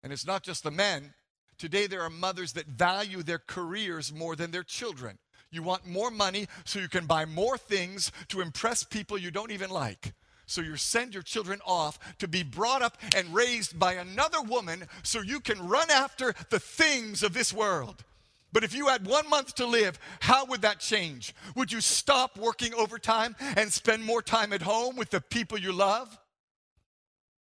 And 0.04 0.14
it's 0.14 0.28
not 0.28 0.44
just 0.44 0.64
the 0.64 0.72
men. 0.72 1.14
Today, 1.58 1.88
there 1.88 2.02
are 2.02 2.10
mothers 2.10 2.54
that 2.54 2.68
value 2.68 3.22
their 3.22 3.40
careers 3.40 4.14
more 4.14 4.36
than 4.36 4.52
their 4.52 4.64
children. 4.64 5.18
You 5.52 5.64
want 5.64 5.88
more 5.88 6.12
money 6.12 6.48
so 6.64 6.80
you 6.80 6.88
can 6.88 7.06
buy 7.06 7.26
more 7.26 7.58
things 7.58 8.12
to 8.30 8.42
impress 8.42 8.84
people 8.84 9.18
you 9.18 9.32
don't 9.32 9.52
even 9.52 9.70
like. 9.70 10.14
So 10.46 10.62
you 10.62 10.78
send 10.78 11.14
your 11.14 11.24
children 11.24 11.60
off 11.66 12.00
to 12.20 12.28
be 12.28 12.44
brought 12.44 12.82
up 12.82 12.98
and 13.16 13.34
raised 13.34 13.78
by 13.78 13.94
another 13.94 14.42
woman 14.42 14.88
so 15.04 15.22
you 15.22 15.40
can 15.40 15.68
run 15.68 15.92
after 15.92 16.34
the 16.50 16.60
things 16.60 17.24
of 17.24 17.34
this 17.34 17.54
world. 17.54 18.04
But 18.52 18.64
if 18.64 18.74
you 18.74 18.88
had 18.88 19.06
one 19.06 19.30
month 19.30 19.56
to 19.56 19.66
live, 19.66 20.00
how 20.22 20.46
would 20.46 20.62
that 20.64 20.80
change? 20.80 21.36
Would 21.56 21.72
you 21.72 21.82
stop 21.82 22.38
working 22.38 22.74
overtime 22.74 23.36
and 23.56 23.72
spend 23.72 24.04
more 24.04 24.22
time 24.22 24.54
at 24.54 24.64
home 24.64 24.96
with 24.96 25.12
the 25.12 25.22
people 25.22 25.58
you 25.58 25.72
love? 25.72 26.18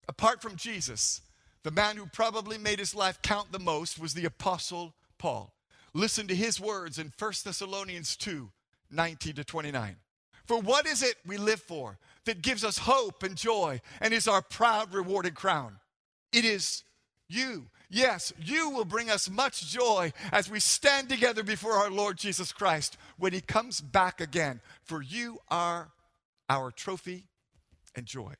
Apart 0.07 0.41
from 0.41 0.55
Jesus, 0.55 1.21
the 1.63 1.71
man 1.71 1.97
who 1.97 2.05
probably 2.07 2.57
made 2.57 2.79
his 2.79 2.95
life 2.95 3.21
count 3.21 3.51
the 3.51 3.59
most 3.59 3.99
was 3.99 4.13
the 4.13 4.25
Apostle 4.25 4.95
Paul. 5.17 5.53
Listen 5.93 6.27
to 6.27 6.35
his 6.35 6.59
words 6.59 6.97
in 6.97 7.11
1 7.17 7.31
Thessalonians 7.43 8.15
2 8.15 8.49
19 8.89 9.33
to 9.33 9.43
29. 9.43 9.97
For 10.45 10.61
what 10.61 10.87
is 10.87 11.03
it 11.03 11.15
we 11.25 11.37
live 11.37 11.61
for 11.61 11.97
that 12.23 12.41
gives 12.41 12.63
us 12.63 12.77
hope 12.77 13.21
and 13.21 13.35
joy 13.35 13.81
and 13.99 14.13
is 14.13 14.27
our 14.27 14.41
proud, 14.41 14.93
rewarded 14.93 15.35
crown? 15.35 15.79
It 16.31 16.45
is 16.45 16.83
you. 17.29 17.67
Yes, 17.89 18.33
you 18.39 18.69
will 18.69 18.85
bring 18.85 19.09
us 19.09 19.29
much 19.29 19.67
joy 19.67 20.11
as 20.31 20.49
we 20.49 20.59
stand 20.59 21.07
together 21.07 21.43
before 21.43 21.73
our 21.73 21.89
Lord 21.89 22.17
Jesus 22.17 22.51
Christ 22.51 22.97
when 23.17 23.33
he 23.33 23.41
comes 23.41 23.79
back 23.79 24.19
again. 24.19 24.59
For 24.83 25.01
you 25.01 25.39
are 25.49 25.91
our 26.49 26.71
trophy 26.71 27.25
and 27.95 28.05
joy. 28.05 28.33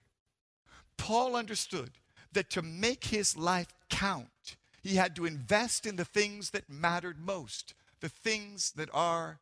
Paul 0.97 1.35
understood 1.35 1.91
that 2.33 2.49
to 2.51 2.61
make 2.61 3.05
his 3.05 3.37
life 3.37 3.73
count, 3.89 4.57
he 4.81 4.95
had 4.95 5.15
to 5.15 5.25
invest 5.25 5.85
in 5.85 5.95
the 5.95 6.05
things 6.05 6.49
that 6.51 6.69
mattered 6.69 7.19
most, 7.19 7.73
the 8.01 8.09
things 8.09 8.71
that 8.73 8.89
are 8.93 9.39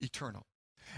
eternal. 0.00 0.46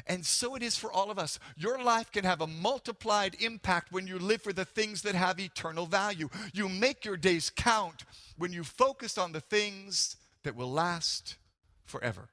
And 0.07 0.25
so 0.25 0.55
it 0.55 0.63
is 0.63 0.77
for 0.77 0.93
all 0.93 1.11
of 1.11 1.19
us. 1.19 1.39
Your 1.57 1.83
life 1.83 2.11
can 2.13 2.25
have 2.25 2.41
a 2.41 2.47
multiplied 2.47 3.37
impact 3.41 3.93
when 3.93 4.07
you 4.07 4.19
live 4.19 4.43
for 4.43 4.53
the 4.53 4.65
things 4.65 5.03
that 5.03 5.15
have 5.15 5.41
eternal 5.41 5.87
value. 5.87 6.29
You 6.53 6.69
make 6.69 7.05
your 7.05 7.17
days 7.17 7.51
count 7.55 8.05
when 8.37 8.53
you 8.53 8.65
focus 8.65 9.19
on 9.19 9.33
the 9.33 9.41
things 9.41 10.17
that 10.43 10.57
will 10.57 10.71
last 10.71 11.37
forever. 11.85 12.29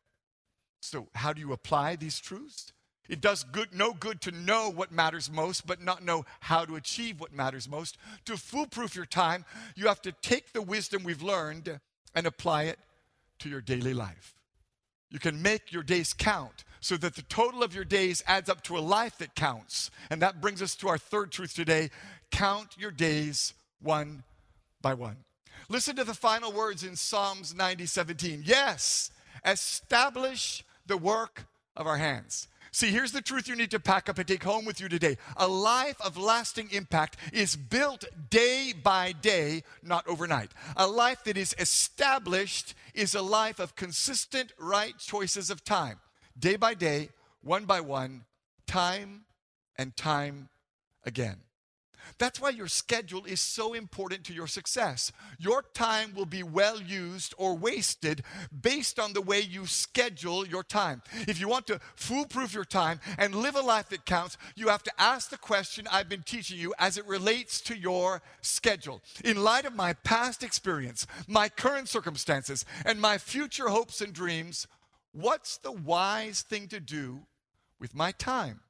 So, 0.81 1.07
how 1.13 1.33
do 1.33 1.41
you 1.41 1.53
apply 1.53 1.95
these 1.95 2.19
truths? 2.19 2.73
It 3.07 3.19
does 3.19 3.43
good, 3.43 3.73
no 3.73 3.93
good 3.93 4.21
to 4.21 4.31
know 4.31 4.69
what 4.69 4.91
matters 4.91 5.29
most, 5.29 5.67
but 5.67 5.81
not 5.81 6.03
know 6.03 6.25
how 6.39 6.65
to 6.65 6.75
achieve 6.75 7.19
what 7.19 7.33
matters 7.33 7.67
most. 7.67 7.97
To 8.25 8.37
foolproof 8.37 8.95
your 8.95 9.05
time, 9.05 9.43
you 9.75 9.87
have 9.87 10.01
to 10.03 10.11
take 10.11 10.53
the 10.53 10.61
wisdom 10.61 11.03
we've 11.03 11.21
learned 11.21 11.79
and 12.15 12.25
apply 12.25 12.63
it 12.63 12.79
to 13.39 13.49
your 13.49 13.61
daily 13.61 13.93
life. 13.93 14.40
You 15.11 15.19
can 15.19 15.41
make 15.41 15.71
your 15.71 15.83
days 15.83 16.13
count 16.13 16.63
so 16.79 16.97
that 16.97 17.15
the 17.15 17.21
total 17.23 17.61
of 17.61 17.75
your 17.75 17.83
days 17.83 18.23
adds 18.25 18.49
up 18.49 18.63
to 18.63 18.77
a 18.77 18.79
life 18.79 19.17
that 19.19 19.35
counts. 19.35 19.91
And 20.09 20.21
that 20.21 20.41
brings 20.41 20.61
us 20.61 20.73
to 20.77 20.87
our 20.87 20.97
third 20.97 21.31
truth 21.31 21.53
today 21.53 21.91
count 22.31 22.75
your 22.77 22.91
days 22.91 23.53
one 23.81 24.23
by 24.81 24.93
one. 24.93 25.17
Listen 25.69 25.95
to 25.97 26.03
the 26.03 26.13
final 26.13 26.51
words 26.51 26.83
in 26.83 26.95
Psalms 26.95 27.53
90 27.53 27.85
17. 27.85 28.43
Yes, 28.45 29.11
establish 29.45 30.63
the 30.85 30.97
work 30.97 31.45
of 31.75 31.87
our 31.87 31.97
hands. 31.97 32.47
See, 32.73 32.89
here's 32.89 33.11
the 33.11 33.21
truth 33.21 33.49
you 33.49 33.55
need 33.57 33.71
to 33.71 33.81
pack 33.81 34.07
up 34.07 34.17
and 34.17 34.25
take 34.25 34.43
home 34.43 34.63
with 34.63 34.79
you 34.79 34.87
today. 34.87 35.17
A 35.35 35.47
life 35.47 35.99
of 35.99 36.15
lasting 36.15 36.69
impact 36.71 37.17
is 37.33 37.57
built 37.57 38.05
day 38.29 38.73
by 38.81 39.11
day, 39.11 39.63
not 39.83 40.07
overnight. 40.07 40.51
A 40.77 40.87
life 40.87 41.23
that 41.25 41.35
is 41.35 41.53
established 41.59 42.73
is 42.93 43.13
a 43.13 43.21
life 43.21 43.59
of 43.59 43.75
consistent 43.75 44.53
right 44.57 44.97
choices 44.97 45.49
of 45.49 45.65
time 45.65 45.99
day 46.39 46.55
by 46.55 46.73
day, 46.73 47.09
one 47.43 47.65
by 47.65 47.81
one, 47.81 48.23
time 48.67 49.25
and 49.77 49.95
time 49.97 50.47
again. 51.05 51.37
That's 52.17 52.39
why 52.39 52.49
your 52.49 52.67
schedule 52.67 53.25
is 53.25 53.39
so 53.39 53.73
important 53.73 54.23
to 54.25 54.33
your 54.33 54.47
success. 54.47 55.11
Your 55.39 55.63
time 55.73 56.13
will 56.15 56.25
be 56.25 56.43
well 56.43 56.81
used 56.81 57.33
or 57.37 57.55
wasted 57.55 58.23
based 58.61 58.99
on 58.99 59.13
the 59.13 59.21
way 59.21 59.39
you 59.39 59.65
schedule 59.65 60.45
your 60.45 60.63
time. 60.63 61.01
If 61.27 61.39
you 61.39 61.47
want 61.47 61.67
to 61.67 61.79
foolproof 61.95 62.53
your 62.53 62.65
time 62.65 62.99
and 63.17 63.35
live 63.35 63.55
a 63.55 63.61
life 63.61 63.89
that 63.89 64.05
counts, 64.05 64.37
you 64.55 64.67
have 64.67 64.83
to 64.83 64.91
ask 64.97 65.29
the 65.29 65.37
question 65.37 65.87
I've 65.91 66.09
been 66.09 66.23
teaching 66.23 66.57
you 66.57 66.73
as 66.79 66.97
it 66.97 67.07
relates 67.07 67.61
to 67.61 67.77
your 67.77 68.21
schedule. 68.41 69.01
In 69.23 69.43
light 69.43 69.65
of 69.65 69.75
my 69.75 69.93
past 69.93 70.43
experience, 70.43 71.07
my 71.27 71.49
current 71.49 71.89
circumstances, 71.89 72.65
and 72.85 72.99
my 72.99 73.17
future 73.17 73.69
hopes 73.69 74.01
and 74.01 74.13
dreams, 74.13 74.67
what's 75.11 75.57
the 75.57 75.71
wise 75.71 76.41
thing 76.41 76.67
to 76.67 76.79
do 76.79 77.21
with 77.79 77.95
my 77.95 78.11
time? 78.11 78.61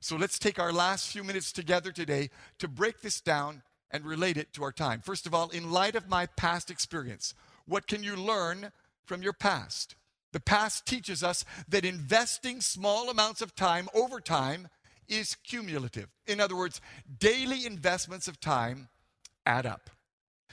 So 0.00 0.16
let's 0.16 0.38
take 0.38 0.58
our 0.58 0.72
last 0.72 1.08
few 1.08 1.24
minutes 1.24 1.52
together 1.52 1.90
today 1.90 2.30
to 2.58 2.68
break 2.68 3.00
this 3.00 3.20
down 3.20 3.62
and 3.90 4.04
relate 4.04 4.36
it 4.36 4.52
to 4.54 4.64
our 4.64 4.72
time. 4.72 5.00
First 5.00 5.26
of 5.26 5.34
all, 5.34 5.48
in 5.50 5.70
light 5.70 5.94
of 5.94 6.08
my 6.08 6.26
past 6.26 6.70
experience, 6.70 7.34
what 7.66 7.86
can 7.86 8.02
you 8.02 8.16
learn 8.16 8.72
from 9.04 9.22
your 9.22 9.32
past? 9.32 9.94
The 10.32 10.40
past 10.40 10.86
teaches 10.86 11.22
us 11.22 11.44
that 11.68 11.84
investing 11.84 12.60
small 12.60 13.08
amounts 13.08 13.40
of 13.40 13.54
time 13.54 13.88
over 13.94 14.20
time 14.20 14.68
is 15.08 15.36
cumulative. 15.36 16.08
In 16.26 16.40
other 16.40 16.56
words, 16.56 16.80
daily 17.18 17.64
investments 17.64 18.28
of 18.28 18.40
time 18.40 18.88
add 19.44 19.66
up. 19.66 19.90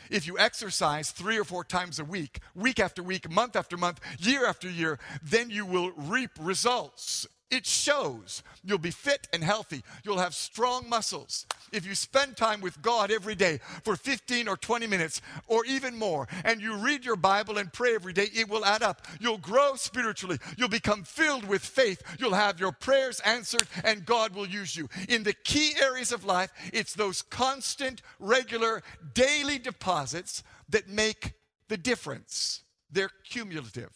If 0.09 0.27
you 0.27 0.37
exercise 0.37 1.11
three 1.11 1.37
or 1.37 1.43
four 1.43 1.63
times 1.63 1.99
a 1.99 2.05
week, 2.05 2.39
week 2.55 2.79
after 2.79 3.01
week, 3.01 3.29
month 3.29 3.55
after 3.55 3.77
month, 3.77 3.99
year 4.19 4.45
after 4.45 4.69
year, 4.69 4.99
then 5.21 5.49
you 5.49 5.65
will 5.65 5.91
reap 5.91 6.31
results. 6.39 7.25
It 7.51 7.65
shows. 7.67 8.41
You'll 8.63 8.79
be 8.79 8.89
fit 8.89 9.27
and 9.31 9.43
healthy. 9.43 9.83
You'll 10.03 10.17
have 10.17 10.33
strong 10.33 10.89
muscles. 10.89 11.45
If 11.71 11.85
you 11.85 11.93
spend 11.93 12.35
time 12.35 12.61
with 12.61 12.81
God 12.81 13.11
every 13.11 13.35
day 13.35 13.59
for 13.83 13.95
15 13.95 14.47
or 14.47 14.57
20 14.57 14.87
minutes 14.87 15.21
or 15.47 15.63
even 15.65 15.95
more, 15.95 16.27
and 16.45 16.61
you 16.61 16.75
read 16.77 17.05
your 17.05 17.15
Bible 17.15 17.59
and 17.59 17.71
pray 17.71 17.93
every 17.93 18.13
day, 18.13 18.27
it 18.33 18.49
will 18.49 18.65
add 18.65 18.81
up. 18.81 19.05
You'll 19.19 19.37
grow 19.37 19.75
spiritually. 19.75 20.39
You'll 20.57 20.67
become 20.67 21.03
filled 21.03 21.45
with 21.45 21.63
faith. 21.63 22.01
You'll 22.17 22.33
have 22.33 22.59
your 22.59 22.71
prayers 22.71 23.19
answered, 23.19 23.67
and 23.83 24.05
God 24.05 24.33
will 24.33 24.47
use 24.47 24.75
you. 24.75 24.89
In 25.07 25.23
the 25.23 25.33
key 25.33 25.73
areas 25.81 26.11
of 26.11 26.25
life, 26.25 26.51
it's 26.73 26.93
those 26.93 27.21
constant, 27.21 28.01
regular, 28.19 28.81
daily 29.13 29.59
deposits 29.59 30.43
that 30.69 30.89
make 30.89 31.33
the 31.67 31.77
difference. 31.77 32.61
They're 32.91 33.11
cumulative. 33.29 33.91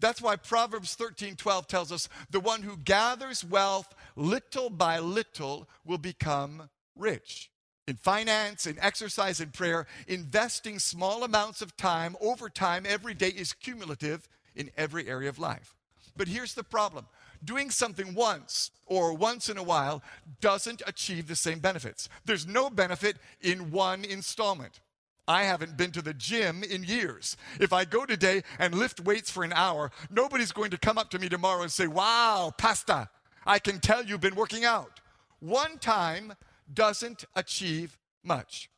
That's 0.00 0.22
why 0.22 0.36
Proverbs 0.36 0.94
13 0.94 1.36
12 1.36 1.66
tells 1.66 1.92
us 1.92 2.08
the 2.30 2.40
one 2.40 2.62
who 2.62 2.76
gathers 2.76 3.44
wealth 3.44 3.94
little 4.14 4.70
by 4.70 4.98
little 4.98 5.68
will 5.84 5.98
become 5.98 6.68
rich. 6.94 7.50
In 7.86 7.96
finance, 7.96 8.66
in 8.66 8.78
exercise, 8.80 9.40
in 9.40 9.50
prayer, 9.50 9.86
investing 10.08 10.78
small 10.78 11.22
amounts 11.22 11.62
of 11.62 11.76
time 11.76 12.16
over 12.20 12.48
time 12.48 12.84
every 12.86 13.14
day 13.14 13.28
is 13.28 13.52
cumulative 13.52 14.28
in 14.56 14.70
every 14.76 15.08
area 15.08 15.28
of 15.28 15.38
life. 15.38 15.76
But 16.16 16.28
here's 16.28 16.54
the 16.54 16.64
problem 16.64 17.06
doing 17.44 17.70
something 17.70 18.14
once 18.14 18.70
or 18.86 19.12
once 19.14 19.48
in 19.48 19.58
a 19.58 19.62
while 19.62 20.02
doesn't 20.40 20.82
achieve 20.86 21.28
the 21.28 21.36
same 21.36 21.60
benefits. 21.60 22.08
There's 22.24 22.46
no 22.46 22.70
benefit 22.70 23.18
in 23.40 23.70
one 23.70 24.04
installment. 24.04 24.80
I 25.28 25.44
haven't 25.44 25.76
been 25.76 25.90
to 25.92 26.02
the 26.02 26.14
gym 26.14 26.62
in 26.62 26.84
years. 26.84 27.36
If 27.60 27.72
I 27.72 27.84
go 27.84 28.06
today 28.06 28.42
and 28.58 28.74
lift 28.74 29.00
weights 29.00 29.30
for 29.30 29.42
an 29.44 29.52
hour, 29.52 29.90
nobody's 30.10 30.52
going 30.52 30.70
to 30.70 30.78
come 30.78 30.98
up 30.98 31.10
to 31.10 31.18
me 31.18 31.28
tomorrow 31.28 31.62
and 31.62 31.72
say, 31.72 31.86
Wow, 31.86 32.52
Pastor, 32.56 33.08
I 33.44 33.58
can 33.58 33.80
tell 33.80 34.04
you've 34.04 34.20
been 34.20 34.36
working 34.36 34.64
out. 34.64 35.00
One 35.40 35.78
time 35.78 36.34
doesn't 36.72 37.24
achieve 37.34 37.98
much. 38.22 38.70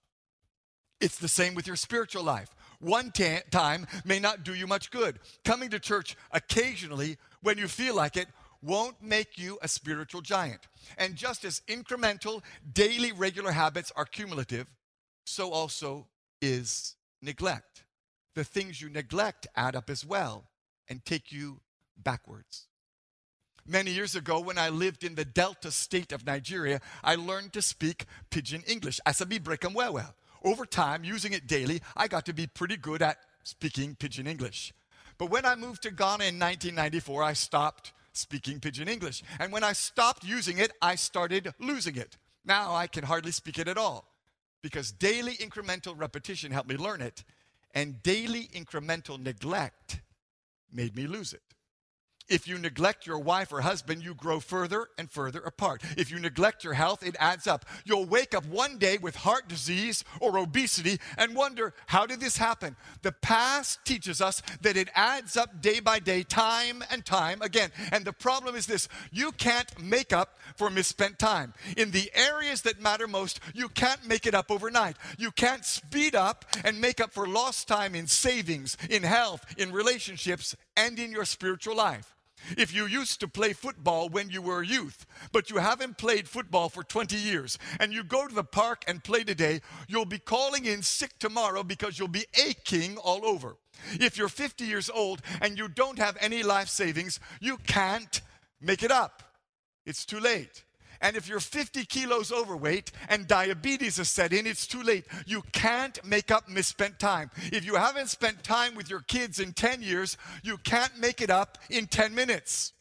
It's 1.00 1.18
the 1.18 1.28
same 1.28 1.54
with 1.54 1.66
your 1.66 1.76
spiritual 1.76 2.24
life. 2.24 2.48
One 2.80 3.10
ta- 3.10 3.42
time 3.50 3.86
may 4.04 4.18
not 4.18 4.44
do 4.44 4.54
you 4.54 4.66
much 4.66 4.90
good. 4.90 5.18
Coming 5.44 5.70
to 5.70 5.78
church 5.78 6.16
occasionally 6.32 7.18
when 7.42 7.58
you 7.58 7.68
feel 7.68 7.94
like 7.94 8.16
it 8.16 8.28
won't 8.62 9.00
make 9.02 9.38
you 9.38 9.58
a 9.62 9.68
spiritual 9.68 10.20
giant. 10.20 10.60
And 10.96 11.14
just 11.14 11.44
as 11.44 11.62
incremental, 11.68 12.42
daily, 12.72 13.12
regular 13.12 13.52
habits 13.52 13.92
are 13.94 14.04
cumulative, 14.04 14.66
so 15.24 15.50
also 15.52 16.06
is 16.40 16.96
neglect. 17.22 17.84
The 18.34 18.44
things 18.44 18.80
you 18.80 18.88
neglect 18.88 19.46
add 19.56 19.74
up 19.74 19.90
as 19.90 20.04
well 20.04 20.50
and 20.88 21.04
take 21.04 21.32
you 21.32 21.60
backwards. 21.96 22.68
Many 23.66 23.90
years 23.90 24.14
ago, 24.14 24.40
when 24.40 24.56
I 24.56 24.70
lived 24.70 25.04
in 25.04 25.14
the 25.14 25.26
Delta 25.26 25.70
state 25.70 26.12
of 26.12 26.24
Nigeria, 26.24 26.80
I 27.04 27.16
learned 27.16 27.52
to 27.52 27.60
speak 27.60 28.06
Pidgin 28.30 28.62
English. 28.66 28.98
Over 30.44 30.64
time, 30.64 31.04
using 31.04 31.32
it 31.32 31.46
daily, 31.46 31.82
I 31.96 32.08
got 32.08 32.24
to 32.26 32.32
be 32.32 32.46
pretty 32.46 32.78
good 32.78 33.02
at 33.02 33.18
speaking 33.42 33.94
Pidgin 33.94 34.26
English. 34.26 34.72
But 35.18 35.30
when 35.30 35.44
I 35.44 35.56
moved 35.56 35.82
to 35.82 35.90
Ghana 35.90 36.24
in 36.24 36.38
1994, 36.38 37.22
I 37.22 37.32
stopped 37.34 37.92
speaking 38.12 38.60
Pidgin 38.60 38.88
English. 38.88 39.22
And 39.38 39.52
when 39.52 39.64
I 39.64 39.72
stopped 39.74 40.24
using 40.24 40.58
it, 40.58 40.72
I 40.80 40.94
started 40.94 41.52
losing 41.58 41.96
it. 41.96 42.16
Now 42.44 42.74
I 42.74 42.86
can 42.86 43.04
hardly 43.04 43.32
speak 43.32 43.58
it 43.58 43.68
at 43.68 43.76
all 43.76 44.08
because 44.62 44.92
daily 44.92 45.34
incremental 45.36 45.94
repetition 45.96 46.50
helped 46.50 46.68
me 46.68 46.76
learn 46.76 47.00
it, 47.02 47.24
and 47.74 48.02
daily 48.02 48.48
incremental 48.54 49.18
neglect 49.20 50.00
made 50.72 50.96
me 50.96 51.06
lose 51.06 51.32
it. 51.32 51.42
If 52.28 52.46
you 52.46 52.58
neglect 52.58 53.06
your 53.06 53.18
wife 53.18 53.52
or 53.52 53.62
husband, 53.62 54.04
you 54.04 54.14
grow 54.14 54.38
further 54.40 54.88
and 54.98 55.10
further 55.10 55.40
apart. 55.40 55.82
If 55.96 56.10
you 56.10 56.18
neglect 56.18 56.62
your 56.62 56.74
health, 56.74 57.02
it 57.02 57.16
adds 57.18 57.46
up. 57.46 57.64
You'll 57.84 58.04
wake 58.04 58.34
up 58.34 58.44
one 58.46 58.76
day 58.78 58.98
with 58.98 59.16
heart 59.16 59.48
disease 59.48 60.04
or 60.20 60.38
obesity 60.38 60.98
and 61.16 61.34
wonder, 61.34 61.72
how 61.86 62.04
did 62.04 62.20
this 62.20 62.36
happen? 62.36 62.76
The 63.02 63.12
past 63.12 63.84
teaches 63.84 64.20
us 64.20 64.42
that 64.60 64.76
it 64.76 64.90
adds 64.94 65.36
up 65.36 65.62
day 65.62 65.80
by 65.80 66.00
day, 66.00 66.22
time 66.22 66.84
and 66.90 67.04
time 67.04 67.40
again. 67.40 67.70
And 67.92 68.04
the 68.04 68.12
problem 68.12 68.54
is 68.54 68.66
this 68.66 68.88
you 69.10 69.32
can't 69.32 69.80
make 69.80 70.12
up 70.12 70.38
for 70.56 70.68
misspent 70.68 71.18
time. 71.18 71.54
In 71.76 71.90
the 71.92 72.10
areas 72.14 72.62
that 72.62 72.80
matter 72.80 73.08
most, 73.08 73.40
you 73.54 73.68
can't 73.70 74.06
make 74.06 74.26
it 74.26 74.34
up 74.34 74.50
overnight. 74.50 74.96
You 75.16 75.30
can't 75.30 75.64
speed 75.64 76.14
up 76.14 76.44
and 76.64 76.80
make 76.80 77.00
up 77.00 77.12
for 77.12 77.26
lost 77.26 77.68
time 77.68 77.94
in 77.94 78.06
savings, 78.06 78.76
in 78.90 79.02
health, 79.02 79.46
in 79.56 79.72
relationships, 79.72 80.54
and 80.76 80.98
in 80.98 81.10
your 81.10 81.24
spiritual 81.24 81.76
life. 81.76 82.17
If 82.56 82.74
you 82.74 82.86
used 82.86 83.20
to 83.20 83.28
play 83.28 83.52
football 83.52 84.08
when 84.08 84.30
you 84.30 84.42
were 84.42 84.62
a 84.62 84.66
youth, 84.66 85.06
but 85.32 85.50
you 85.50 85.58
haven't 85.58 85.98
played 85.98 86.28
football 86.28 86.68
for 86.68 86.82
20 86.82 87.16
years, 87.16 87.58
and 87.80 87.92
you 87.92 88.02
go 88.02 88.26
to 88.26 88.34
the 88.34 88.44
park 88.44 88.84
and 88.86 89.04
play 89.04 89.24
today, 89.24 89.60
you'll 89.86 90.04
be 90.04 90.18
calling 90.18 90.64
in 90.64 90.82
sick 90.82 91.18
tomorrow 91.18 91.62
because 91.62 91.98
you'll 91.98 92.08
be 92.08 92.26
aching 92.46 92.96
all 92.96 93.24
over. 93.24 93.56
If 93.92 94.16
you're 94.16 94.28
50 94.28 94.64
years 94.64 94.90
old 94.90 95.22
and 95.40 95.58
you 95.58 95.68
don't 95.68 95.98
have 95.98 96.16
any 96.20 96.42
life 96.42 96.68
savings, 96.68 97.20
you 97.40 97.58
can't 97.58 98.20
make 98.60 98.82
it 98.82 98.90
up. 98.90 99.22
It's 99.86 100.04
too 100.04 100.20
late. 100.20 100.64
And 101.00 101.16
if 101.16 101.28
you're 101.28 101.40
50 101.40 101.84
kilos 101.84 102.32
overweight 102.32 102.90
and 103.08 103.26
diabetes 103.26 103.98
is 103.98 104.10
set 104.10 104.32
in, 104.32 104.46
it's 104.46 104.66
too 104.66 104.82
late. 104.82 105.06
You 105.26 105.42
can't 105.52 106.02
make 106.04 106.30
up 106.30 106.48
misspent 106.48 106.98
time. 106.98 107.30
If 107.52 107.64
you 107.64 107.76
haven't 107.76 108.08
spent 108.08 108.42
time 108.42 108.74
with 108.74 108.90
your 108.90 109.00
kids 109.00 109.38
in 109.38 109.52
10 109.52 109.82
years, 109.82 110.16
you 110.42 110.58
can't 110.58 110.98
make 110.98 111.20
it 111.20 111.30
up 111.30 111.58
in 111.70 111.86
10 111.86 112.14
minutes. 112.14 112.72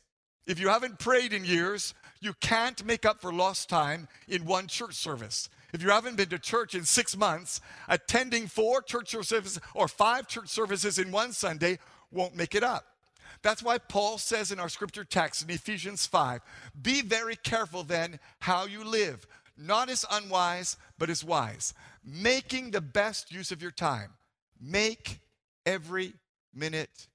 If 0.48 0.60
you 0.60 0.70
haven't 0.70 0.98
prayed 0.98 1.34
in 1.34 1.46
years, 1.46 1.94
you 2.22 2.34
can't 2.40 2.84
make 2.86 3.06
up 3.06 3.22
for 3.22 3.32
lost 3.32 3.70
time 3.70 4.08
in 4.28 4.46
one 4.46 4.68
church 4.68 4.96
service. 4.96 5.50
If 5.74 5.84
you 5.84 5.90
haven't 5.90 6.16
been 6.16 6.30
to 6.30 6.40
church 6.40 6.74
in 6.74 6.86
six 6.86 7.16
months, 7.16 7.62
attending 7.88 8.48
four 8.48 8.82
church 8.82 9.10
services 9.10 9.60
or 9.76 9.88
five 9.88 10.28
church 10.28 10.48
services 10.48 10.98
in 10.98 11.12
one 11.12 11.34
Sunday 11.34 11.78
won't 12.12 12.36
make 12.36 12.56
it 12.56 12.64
up. 12.64 12.97
That's 13.42 13.64
why 13.64 13.78
Paul 13.78 14.18
says 14.18 14.52
in 14.52 14.60
our 14.60 14.70
scripture 14.70 15.04
text 15.04 15.44
in 15.44 15.50
Ephesians 15.50 16.06
5 16.06 16.42
Be 16.82 17.02
very 17.02 17.36
careful 17.36 17.84
then 17.84 18.20
how 18.40 18.66
you 18.66 18.84
live, 18.84 19.28
not 19.58 19.90
as 19.90 20.06
unwise, 20.12 20.78
but 20.98 21.10
as 21.10 21.24
wise, 21.24 21.74
making 22.04 22.72
the 22.72 22.82
best 22.82 23.32
use 23.32 23.52
of 23.52 23.62
your 23.62 23.72
time. 23.72 24.12
Make 24.60 25.20
every 25.66 26.14
minute 26.54 27.08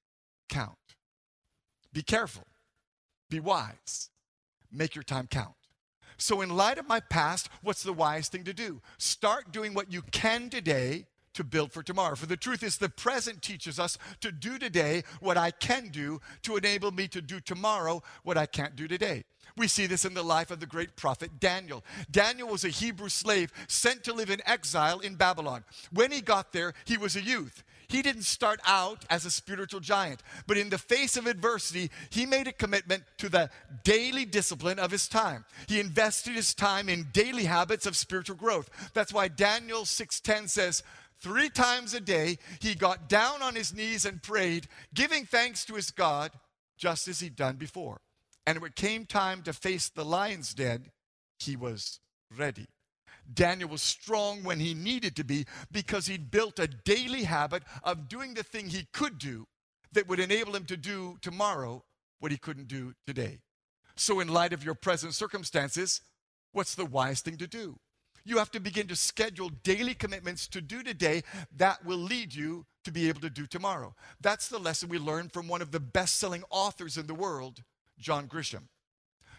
count. 0.48 0.76
Be 1.92 2.02
careful, 2.02 2.46
be 3.28 3.40
wise, 3.40 4.10
make 4.70 4.94
your 4.94 5.02
time 5.02 5.26
count. 5.26 5.54
So, 6.16 6.40
in 6.40 6.50
light 6.50 6.78
of 6.78 6.86
my 6.86 7.00
past, 7.00 7.48
what's 7.62 7.82
the 7.82 7.92
wise 7.92 8.28
thing 8.28 8.44
to 8.44 8.52
do? 8.52 8.80
Start 8.98 9.50
doing 9.50 9.74
what 9.74 9.92
you 9.92 10.02
can 10.02 10.50
today 10.50 11.06
to 11.34 11.44
build 11.44 11.72
for 11.72 11.82
tomorrow. 11.82 12.14
For 12.14 12.26
the 12.26 12.36
truth 12.36 12.62
is, 12.62 12.76
the 12.76 12.88
present 12.88 13.42
teaches 13.42 13.78
us 13.78 13.98
to 14.20 14.32
do 14.32 14.58
today 14.58 15.02
what 15.20 15.36
I 15.36 15.50
can 15.50 15.88
do 15.88 16.20
to 16.42 16.56
enable 16.56 16.90
me 16.90 17.08
to 17.08 17.22
do 17.22 17.40
tomorrow 17.40 18.02
what 18.22 18.38
I 18.38 18.46
can't 18.46 18.76
do 18.76 18.88
today. 18.88 19.24
We 19.56 19.68
see 19.68 19.86
this 19.86 20.04
in 20.04 20.14
the 20.14 20.22
life 20.22 20.50
of 20.50 20.60
the 20.60 20.66
great 20.66 20.96
prophet 20.96 21.38
Daniel. 21.38 21.84
Daniel 22.10 22.48
was 22.48 22.64
a 22.64 22.68
Hebrew 22.68 23.08
slave 23.08 23.52
sent 23.68 24.04
to 24.04 24.12
live 24.12 24.30
in 24.30 24.40
exile 24.46 25.00
in 25.00 25.16
Babylon. 25.16 25.64
When 25.92 26.10
he 26.10 26.20
got 26.20 26.52
there, 26.52 26.72
he 26.84 26.96
was 26.96 27.16
a 27.16 27.22
youth. 27.22 27.62
He 27.88 28.00
didn't 28.00 28.22
start 28.22 28.58
out 28.66 29.04
as 29.10 29.26
a 29.26 29.30
spiritual 29.30 29.80
giant, 29.80 30.22
but 30.46 30.56
in 30.56 30.70
the 30.70 30.78
face 30.78 31.18
of 31.18 31.26
adversity, 31.26 31.90
he 32.08 32.24
made 32.24 32.46
a 32.46 32.52
commitment 32.52 33.04
to 33.18 33.28
the 33.28 33.50
daily 33.84 34.24
discipline 34.24 34.78
of 34.78 34.90
his 34.90 35.08
time. 35.08 35.44
He 35.68 35.78
invested 35.78 36.32
his 36.34 36.54
time 36.54 36.88
in 36.88 37.08
daily 37.12 37.44
habits 37.44 37.84
of 37.84 37.94
spiritual 37.94 38.36
growth. 38.36 38.70
That's 38.94 39.12
why 39.12 39.28
Daniel 39.28 39.82
6:10 39.82 40.48
says, 40.48 40.82
Three 41.22 41.50
times 41.50 41.94
a 41.94 42.00
day, 42.00 42.38
he 42.60 42.74
got 42.74 43.08
down 43.08 43.42
on 43.42 43.54
his 43.54 43.72
knees 43.72 44.04
and 44.04 44.20
prayed, 44.20 44.66
giving 44.92 45.24
thanks 45.24 45.64
to 45.66 45.74
his 45.74 45.92
God, 45.92 46.32
just 46.76 47.06
as 47.06 47.20
he'd 47.20 47.36
done 47.36 47.54
before. 47.56 48.00
And 48.44 48.60
when 48.60 48.70
it 48.70 48.76
came 48.76 49.06
time 49.06 49.42
to 49.42 49.52
face 49.52 49.88
the 49.88 50.04
lion's 50.04 50.52
den, 50.52 50.90
he 51.38 51.54
was 51.54 52.00
ready. 52.36 52.66
Daniel 53.32 53.68
was 53.68 53.82
strong 53.82 54.42
when 54.42 54.58
he 54.58 54.74
needed 54.74 55.14
to 55.14 55.22
be 55.22 55.46
because 55.70 56.06
he'd 56.06 56.32
built 56.32 56.58
a 56.58 56.66
daily 56.66 57.22
habit 57.22 57.62
of 57.84 58.08
doing 58.08 58.34
the 58.34 58.42
thing 58.42 58.68
he 58.68 58.88
could 58.92 59.18
do 59.18 59.46
that 59.92 60.08
would 60.08 60.18
enable 60.18 60.56
him 60.56 60.64
to 60.64 60.76
do 60.76 61.18
tomorrow 61.22 61.84
what 62.18 62.32
he 62.32 62.38
couldn't 62.38 62.66
do 62.66 62.94
today. 63.06 63.38
So, 63.94 64.18
in 64.18 64.26
light 64.26 64.52
of 64.52 64.64
your 64.64 64.74
present 64.74 65.14
circumstances, 65.14 66.00
what's 66.50 66.74
the 66.74 66.86
wise 66.86 67.20
thing 67.20 67.36
to 67.36 67.46
do? 67.46 67.78
You 68.24 68.38
have 68.38 68.50
to 68.52 68.60
begin 68.60 68.86
to 68.88 68.96
schedule 68.96 69.50
daily 69.62 69.94
commitments 69.94 70.46
to 70.48 70.60
do 70.60 70.82
today 70.82 71.22
that 71.56 71.84
will 71.84 71.98
lead 71.98 72.34
you 72.34 72.66
to 72.84 72.92
be 72.92 73.08
able 73.08 73.20
to 73.20 73.30
do 73.30 73.46
tomorrow. 73.46 73.94
That's 74.20 74.48
the 74.48 74.58
lesson 74.58 74.88
we 74.88 74.98
learned 74.98 75.32
from 75.32 75.48
one 75.48 75.62
of 75.62 75.70
the 75.70 75.80
best 75.80 76.18
selling 76.18 76.44
authors 76.50 76.96
in 76.96 77.06
the 77.06 77.14
world, 77.14 77.62
John 77.98 78.28
Grisham. 78.28 78.68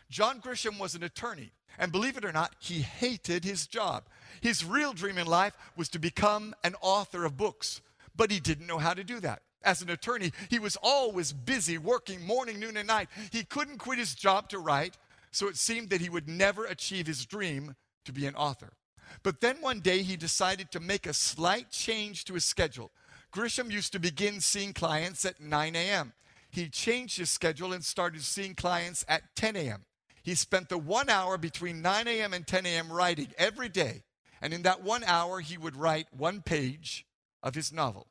John 0.10 0.42
Grisham 0.42 0.80
was 0.80 0.96
an 0.96 1.04
attorney, 1.04 1.52
and 1.80 1.92
believe 1.92 2.18
it 2.18 2.26
or 2.26 2.32
not, 2.32 2.56
he 2.60 2.82
hated 2.82 3.44
his 3.44 3.68
job. 3.68 4.04
His 4.42 4.64
real 4.64 4.94
dream 4.94 5.18
in 5.18 5.28
life 5.28 5.54
was 5.76 5.90
to 5.90 6.00
become 6.00 6.54
an 6.64 6.76
author 6.82 7.26
of 7.26 7.38
books, 7.38 7.82
but 8.16 8.32
he 8.32 8.40
didn't 8.40 8.68
know 8.68 8.78
how 8.78 8.94
to 8.94 9.04
do 9.04 9.20
that. 9.22 9.42
As 9.64 9.82
an 9.82 9.90
attorney, 9.90 10.34
he 10.50 10.60
was 10.60 10.78
always 10.84 11.32
busy 11.32 11.78
working 11.78 12.22
morning, 12.26 12.60
noon, 12.60 12.78
and 12.78 12.88
night. 12.88 13.08
He 13.32 13.44
couldn't 13.44 13.78
quit 13.78 13.98
his 13.98 14.14
job 14.14 14.50
to 14.50 14.60
write, 14.60 14.98
so 15.32 15.48
it 15.48 15.58
seemed 15.58 15.90
that 15.90 16.02
he 16.02 16.10
would 16.10 16.28
never 16.28 16.66
achieve 16.66 17.08
his 17.08 17.26
dream 17.26 17.76
to 18.06 18.14
be 18.14 18.26
an 18.26 18.36
author. 18.36 18.74
But 19.22 19.42
then 19.42 19.58
one 19.62 19.80
day 19.80 20.02
he 20.02 20.16
decided 20.16 20.72
to 20.72 20.80
make 20.80 21.06
a 21.06 21.14
slight 21.14 21.70
change 21.70 22.26
to 22.26 22.34
his 22.34 22.46
schedule. 22.46 22.92
Grisham 23.34 23.72
used 23.72 23.92
to 23.94 24.00
begin 24.00 24.42
seeing 24.42 24.74
clients 24.74 25.26
at 25.26 25.42
9 25.42 25.76
a.m. 25.76 26.14
He 26.50 26.70
changed 26.70 27.18
his 27.18 27.30
schedule 27.30 27.74
and 27.74 27.84
started 27.84 28.24
seeing 28.24 28.56
clients 28.56 29.04
at 29.08 29.36
10 29.36 29.56
a.m. 29.56 29.86
He 30.22 30.36
spent 30.36 30.70
the 30.70 30.78
one 30.78 31.10
hour 31.10 31.38
between 31.38 31.82
9 31.82 32.08
a.m. 32.08 32.34
and 32.34 32.46
10 32.46 32.66
a.m. 32.66 32.92
writing 32.92 33.34
every 33.38 33.70
day. 33.70 34.04
And 34.42 34.54
in 34.54 34.62
that 34.64 34.84
one 34.84 35.04
hour, 35.04 35.40
he 35.40 35.58
would 35.58 35.76
write 35.76 36.08
one 36.16 36.42
page 36.42 37.06
of 37.42 37.56
his 37.56 37.74
novel. 37.74 38.08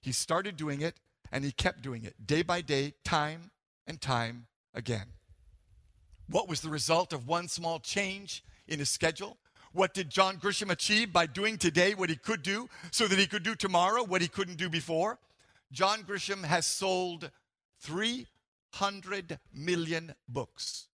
He 0.00 0.12
started 0.12 0.56
doing 0.56 0.80
it 0.80 0.98
and 1.30 1.44
he 1.44 1.52
kept 1.52 1.82
doing 1.82 2.04
it 2.04 2.26
day 2.26 2.42
by 2.42 2.60
day, 2.60 2.94
time 3.04 3.50
and 3.86 4.00
time 4.00 4.46
again. 4.74 5.06
What 6.28 6.48
was 6.48 6.60
the 6.60 6.70
result 6.70 7.12
of 7.12 7.28
one 7.28 7.48
small 7.48 7.78
change 7.78 8.44
in 8.72 8.78
his 8.78 8.90
schedule? 8.90 9.36
What 9.72 9.94
did 9.94 10.10
John 10.10 10.36
Grisham 10.38 10.70
achieve 10.70 11.12
by 11.12 11.26
doing 11.26 11.56
today 11.56 11.94
what 11.94 12.10
he 12.10 12.16
could 12.16 12.42
do 12.42 12.68
so 12.90 13.06
that 13.06 13.18
he 13.18 13.26
could 13.26 13.42
do 13.42 13.54
tomorrow 13.54 14.02
what 14.02 14.20
he 14.22 14.28
couldn't 14.28 14.56
do 14.56 14.68
before? 14.68 15.18
John 15.70 16.02
Grisham 16.02 16.44
has 16.44 16.66
sold 16.66 17.30
300 17.80 19.38
million 19.54 20.14
books. 20.28 20.88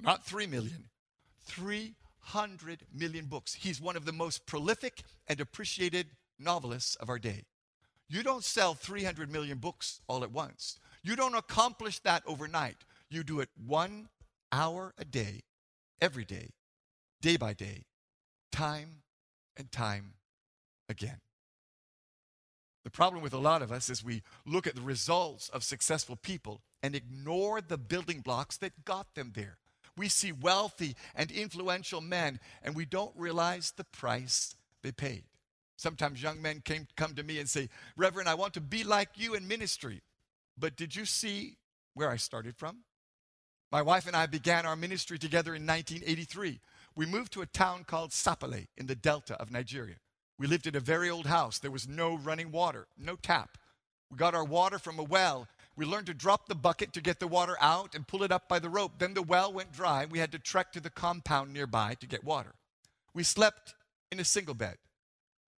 Not 0.00 0.24
3 0.24 0.46
million, 0.46 0.88
300 1.44 2.86
million 2.92 3.26
books. 3.26 3.54
He's 3.54 3.80
one 3.80 3.96
of 3.96 4.04
the 4.04 4.12
most 4.12 4.46
prolific 4.46 5.02
and 5.28 5.40
appreciated 5.40 6.06
novelists 6.38 6.96
of 6.96 7.08
our 7.08 7.18
day. 7.18 7.44
You 8.08 8.22
don't 8.22 8.44
sell 8.44 8.74
300 8.74 9.30
million 9.30 9.58
books 9.58 10.00
all 10.08 10.24
at 10.24 10.32
once. 10.32 10.78
You 11.02 11.16
don't 11.16 11.34
accomplish 11.34 11.98
that 12.00 12.22
overnight. 12.26 12.76
You 13.10 13.22
do 13.22 13.40
it 13.40 13.50
one 13.56 14.08
hour 14.50 14.94
a 14.98 15.04
day, 15.04 15.42
every 16.00 16.24
day, 16.24 16.50
day 17.22 17.38
by 17.38 17.54
day, 17.54 17.84
time 18.50 19.02
and 19.56 19.72
time 19.72 20.14
again. 20.88 21.20
The 22.84 22.90
problem 22.90 23.22
with 23.22 23.32
a 23.32 23.38
lot 23.38 23.62
of 23.62 23.70
us 23.70 23.88
is 23.88 24.04
we 24.04 24.22
look 24.44 24.66
at 24.66 24.74
the 24.74 24.82
results 24.82 25.48
of 25.48 25.62
successful 25.62 26.16
people 26.16 26.60
and 26.82 26.94
ignore 26.94 27.60
the 27.60 27.78
building 27.78 28.20
blocks 28.20 28.56
that 28.58 28.84
got 28.84 29.14
them 29.14 29.32
there. 29.34 29.56
We 29.96 30.08
see 30.08 30.32
wealthy 30.32 30.96
and 31.14 31.30
influential 31.30 32.00
men 32.00 32.40
and 32.62 32.74
we 32.74 32.84
don't 32.84 33.12
realize 33.16 33.72
the 33.76 33.84
price 33.84 34.56
they 34.82 34.90
paid. 34.90 35.24
Sometimes 35.76 36.22
young 36.22 36.42
men 36.42 36.60
came, 36.64 36.88
come 36.96 37.14
to 37.14 37.22
me 37.22 37.38
and 37.38 37.48
say, 37.48 37.68
Reverend, 37.96 38.28
I 38.28 38.34
want 38.34 38.54
to 38.54 38.60
be 38.60 38.84
like 38.84 39.10
you 39.16 39.34
in 39.34 39.46
ministry. 39.46 40.02
But 40.58 40.76
did 40.76 40.96
you 40.96 41.04
see 41.04 41.56
where 41.94 42.10
I 42.10 42.16
started 42.16 42.56
from? 42.56 42.78
My 43.70 43.82
wife 43.82 44.06
and 44.06 44.14
I 44.14 44.26
began 44.26 44.66
our 44.66 44.76
ministry 44.76 45.18
together 45.18 45.54
in 45.54 45.66
1983. 45.66 46.60
We 46.94 47.06
moved 47.06 47.32
to 47.32 47.42
a 47.42 47.46
town 47.46 47.84
called 47.84 48.10
Sapele 48.10 48.66
in 48.76 48.86
the 48.86 48.94
delta 48.94 49.34
of 49.40 49.50
Nigeria. 49.50 49.96
We 50.38 50.46
lived 50.46 50.66
in 50.66 50.76
a 50.76 50.80
very 50.80 51.08
old 51.08 51.26
house. 51.26 51.58
There 51.58 51.70
was 51.70 51.88
no 51.88 52.16
running 52.16 52.50
water, 52.50 52.86
no 52.98 53.16
tap. 53.16 53.58
We 54.10 54.16
got 54.16 54.34
our 54.34 54.44
water 54.44 54.78
from 54.78 54.98
a 54.98 55.02
well. 55.02 55.48
We 55.74 55.86
learned 55.86 56.06
to 56.06 56.14
drop 56.14 56.48
the 56.48 56.54
bucket 56.54 56.92
to 56.92 57.00
get 57.00 57.18
the 57.18 57.26
water 57.26 57.56
out 57.60 57.94
and 57.94 58.06
pull 58.06 58.22
it 58.22 58.32
up 58.32 58.48
by 58.48 58.58
the 58.58 58.68
rope. 58.68 58.98
Then 58.98 59.14
the 59.14 59.22
well 59.22 59.52
went 59.52 59.72
dry. 59.72 60.04
We 60.04 60.18
had 60.18 60.32
to 60.32 60.38
trek 60.38 60.72
to 60.72 60.80
the 60.80 60.90
compound 60.90 61.52
nearby 61.52 61.94
to 62.00 62.06
get 62.06 62.24
water. 62.24 62.54
We 63.14 63.22
slept 63.22 63.74
in 64.10 64.20
a 64.20 64.24
single 64.24 64.54
bed, 64.54 64.76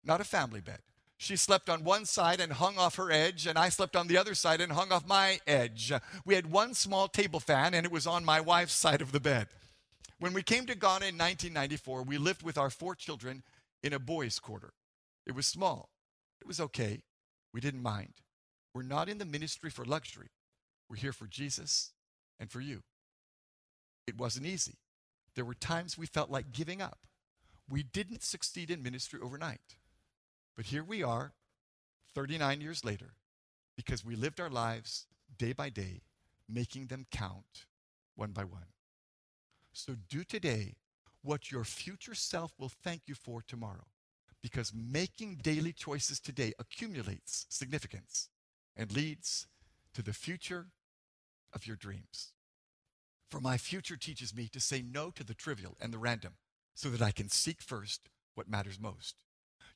not 0.03 0.21
a 0.21 0.25
family 0.25 0.61
bed. 0.61 0.79
She 1.17 1.35
slept 1.35 1.69
on 1.69 1.83
one 1.83 2.05
side 2.05 2.39
and 2.39 2.51
hung 2.51 2.77
off 2.77 2.95
her 2.97 3.09
edge, 3.11 3.47
and 3.47 3.57
I 3.57 3.69
slept 3.69 3.95
on 3.95 4.07
the 4.07 4.17
other 4.17 4.35
side 4.35 4.59
and 4.59 4.73
hung 4.73 4.91
off 4.91 5.07
my 5.07 5.39
edge. 5.47 5.91
We 6.25 6.35
had 6.35 6.51
one 6.51 6.73
small 6.73 7.07
table 7.07 7.39
fan, 7.39 7.73
and 7.73 7.85
it 7.85 7.91
was 7.91 8.05
on 8.05 8.25
my 8.25 8.41
wife's 8.41 8.73
side 8.73 9.01
of 9.01 9.13
the 9.13 9.19
bed. 9.19 9.47
When 10.23 10.31
we 10.31 10.41
came 10.41 10.65
to 10.67 10.75
Ghana 10.75 11.07
in 11.07 11.17
1994, 11.17 12.03
we 12.03 12.17
lived 12.17 12.43
with 12.43 12.57
our 12.57 12.69
four 12.69 12.95
children 12.95 13.43
in 13.83 13.91
a 13.91 13.99
boys' 13.99 14.39
quarter. 14.39 14.71
It 15.27 15.35
was 15.35 15.45
small. 15.45 15.89
It 16.39 16.47
was 16.47 16.61
okay. 16.61 17.03
We 17.53 17.59
didn't 17.59 17.83
mind. 17.83 18.13
We're 18.73 18.83
not 18.83 19.09
in 19.09 19.17
the 19.17 19.25
ministry 19.25 19.69
for 19.69 19.83
luxury. 19.83 20.29
We're 20.89 20.95
here 20.95 21.11
for 21.11 21.27
Jesus 21.27 21.91
and 22.39 22.49
for 22.49 22.61
you. 22.61 22.83
It 24.07 24.17
wasn't 24.17 24.45
easy. 24.45 24.77
There 25.35 25.43
were 25.43 25.55
times 25.55 25.97
we 25.97 26.05
felt 26.05 26.31
like 26.31 26.53
giving 26.53 26.81
up. 26.81 26.99
We 27.69 27.83
didn't 27.83 28.23
succeed 28.23 28.71
in 28.71 28.81
ministry 28.81 29.19
overnight. 29.21 29.75
But 30.55 30.67
here 30.67 30.85
we 30.85 31.03
are, 31.03 31.33
39 32.15 32.61
years 32.61 32.85
later, 32.85 33.15
because 33.75 34.05
we 34.05 34.15
lived 34.15 34.39
our 34.39 34.49
lives 34.49 35.05
day 35.37 35.51
by 35.51 35.69
day, 35.69 36.03
making 36.47 36.87
them 36.87 37.07
count 37.11 37.65
one 38.15 38.31
by 38.31 38.45
one. 38.45 38.72
So 39.73 39.95
do 40.07 40.23
today 40.23 40.75
what 41.23 41.51
your 41.51 41.63
future 41.63 42.13
self 42.13 42.53
will 42.59 42.69
thank 42.69 43.01
you 43.07 43.15
for 43.15 43.41
tomorrow, 43.41 43.87
because 44.41 44.71
making 44.73 45.39
daily 45.41 45.73
choices 45.73 46.19
today 46.19 46.53
accumulates 46.59 47.45
significance 47.49 48.29
and 48.77 48.91
leads 48.91 49.47
to 49.93 50.01
the 50.01 50.13
future 50.13 50.67
of 51.53 51.65
your 51.65 51.75
dreams. 51.75 52.33
For 53.29 53.39
my 53.39 53.57
future 53.57 53.97
teaches 53.97 54.35
me 54.35 54.47
to 54.49 54.59
say 54.59 54.83
no 54.83 55.09
to 55.11 55.23
the 55.23 55.33
trivial 55.33 55.75
and 55.81 55.91
the 55.91 55.97
random 55.97 56.33
so 56.75 56.89
that 56.89 57.01
I 57.01 57.11
can 57.11 57.29
seek 57.29 57.61
first 57.61 58.09
what 58.35 58.49
matters 58.49 58.79
most. 58.79 59.15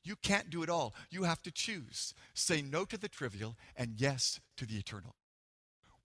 You 0.04 0.14
can't 0.16 0.50
do 0.50 0.62
it 0.62 0.70
all. 0.70 0.94
You 1.10 1.24
have 1.24 1.42
to 1.42 1.50
choose. 1.50 2.14
Say 2.34 2.62
no 2.62 2.84
to 2.84 2.96
the 2.96 3.08
trivial 3.08 3.56
and 3.76 3.94
yes 4.00 4.38
to 4.56 4.64
the 4.64 4.76
eternal. 4.76 5.16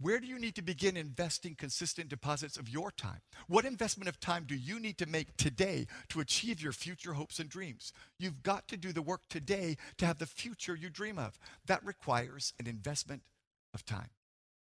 Where 0.03 0.19
do 0.19 0.27
you 0.27 0.37
need 0.37 0.55
to 0.55 0.61
begin 0.61 0.97
investing 0.97 1.55
consistent 1.55 2.09
deposits 2.09 2.57
of 2.57 2.67
your 2.67 2.91
time? 2.91 3.21
What 3.47 3.63
investment 3.63 4.09
of 4.09 4.19
time 4.19 4.43
do 4.45 4.53
you 4.53 4.77
need 4.77 4.97
to 4.97 5.05
make 5.05 5.37
today 5.37 5.87
to 6.09 6.19
achieve 6.19 6.61
your 6.61 6.73
future 6.73 7.13
hopes 7.13 7.39
and 7.39 7.47
dreams? 7.49 7.93
You've 8.19 8.43
got 8.43 8.67
to 8.67 8.75
do 8.75 8.91
the 8.91 9.01
work 9.01 9.21
today 9.29 9.77
to 9.99 10.05
have 10.05 10.19
the 10.19 10.25
future 10.25 10.75
you 10.75 10.89
dream 10.89 11.17
of. 11.17 11.39
That 11.67 11.85
requires 11.85 12.51
an 12.59 12.67
investment 12.67 13.21
of 13.73 13.85
time. 13.85 14.09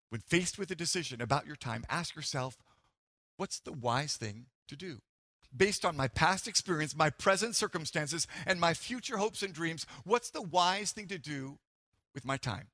When 0.10 0.22
faced 0.22 0.60
with 0.60 0.70
a 0.70 0.76
decision 0.76 1.24
about 1.24 1.48
your 1.48 1.56
time, 1.56 1.86
ask 1.90 2.16
yourself, 2.16 2.56
what's 3.38 3.60
the 3.60 3.74
wise 3.74 4.18
thing 4.18 4.46
to 4.68 4.76
do? 4.76 5.00
Based 5.58 5.84
on 5.84 5.98
my 5.98 6.08
past 6.08 6.48
experience, 6.48 6.96
my 6.96 7.10
present 7.10 7.56
circumstances, 7.56 8.28
and 8.46 8.60
my 8.60 8.76
future 8.76 9.18
hopes 9.18 9.42
and 9.42 9.56
dreams, 9.56 9.88
what's 10.04 10.30
the 10.30 10.44
wise 10.44 10.92
thing 10.92 11.08
to 11.08 11.18
do 11.18 11.58
with 12.14 12.26
my 12.26 12.38
time? 12.38 12.68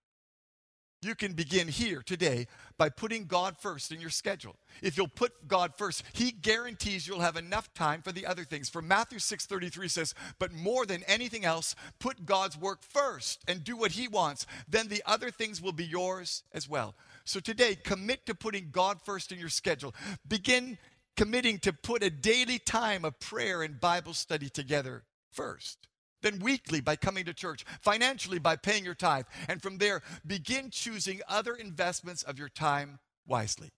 You 1.04 1.14
can 1.14 1.34
begin 1.34 1.68
here 1.68 2.02
today 2.02 2.48
by 2.80 2.90
putting 2.90 3.26
God 3.26 3.56
first 3.60 3.92
in 3.92 4.02
your 4.02 4.10
schedule. 4.10 4.56
If 4.82 4.98
you'll 4.98 5.08
put 5.08 5.48
God 5.48 5.76
first, 5.78 6.04
he 6.14 6.32
guarantees 6.32 7.08
you'll 7.08 7.20
have 7.20 7.36
enough 7.36 7.72
time 7.76 8.02
for 8.02 8.12
the 8.12 8.26
other 8.26 8.44
things. 8.44 8.68
For 8.68 8.82
Matthew 8.82 9.20
6:33 9.20 9.90
says, 9.90 10.16
"But 10.40 10.52
more 10.52 10.88
than 10.88 11.04
anything 11.04 11.46
else, 11.46 11.76
put 12.00 12.26
God's 12.26 12.58
work 12.58 12.82
first 12.84 13.44
and 13.48 13.64
do 13.64 13.78
what 13.78 13.92
he 13.92 14.08
wants. 14.08 14.48
Then 14.68 14.88
the 14.88 15.04
other 15.06 15.30
things 15.30 15.62
will 15.62 15.72
be 15.72 15.86
yours 15.86 16.44
as 16.52 16.68
well." 16.68 16.96
So 17.26 17.40
today, 17.40 17.76
commit 17.76 18.26
to 18.26 18.34
putting 18.34 18.72
God 18.72 19.00
first 19.06 19.32
in 19.32 19.38
your 19.38 19.50
schedule. 19.50 19.94
Begin 20.28 20.80
committing 21.16 21.60
to 21.60 21.74
put 21.74 22.02
a 22.02 22.10
daily 22.10 22.58
time 22.58 23.06
of 23.06 23.20
prayer 23.20 23.62
and 23.62 23.80
Bible 23.80 24.16
study 24.16 24.50
together 24.50 25.06
first 25.32 25.88
then 26.28 26.40
weekly 26.40 26.82
by 26.82 26.96
coming 26.96 27.24
to 27.26 27.34
church, 27.34 27.64
financially 27.82 28.40
by 28.40 28.56
paying 28.56 28.84
your 28.84 28.96
tithe, 28.96 29.26
and 29.48 29.62
from 29.62 29.78
there 29.78 30.02
begin 30.26 30.70
choosing 30.70 31.22
other 31.28 31.56
investments 31.56 32.22
of 32.24 32.38
your 32.38 32.50
time 32.50 33.00
wisely. 33.26 33.70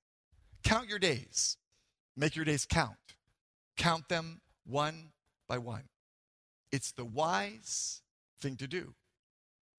Count 0.63 0.89
your 0.89 0.99
days, 0.99 1.57
make 2.17 2.35
your 2.35 2.45
days 2.45 2.65
count. 2.65 2.97
Count 3.77 4.09
them 4.09 4.41
one 4.65 5.12
by 5.47 5.57
one. 5.57 5.83
It's 6.71 6.91
the 6.91 7.05
wise 7.05 8.01
thing 8.41 8.57
to 8.57 8.67
do, 8.67 8.95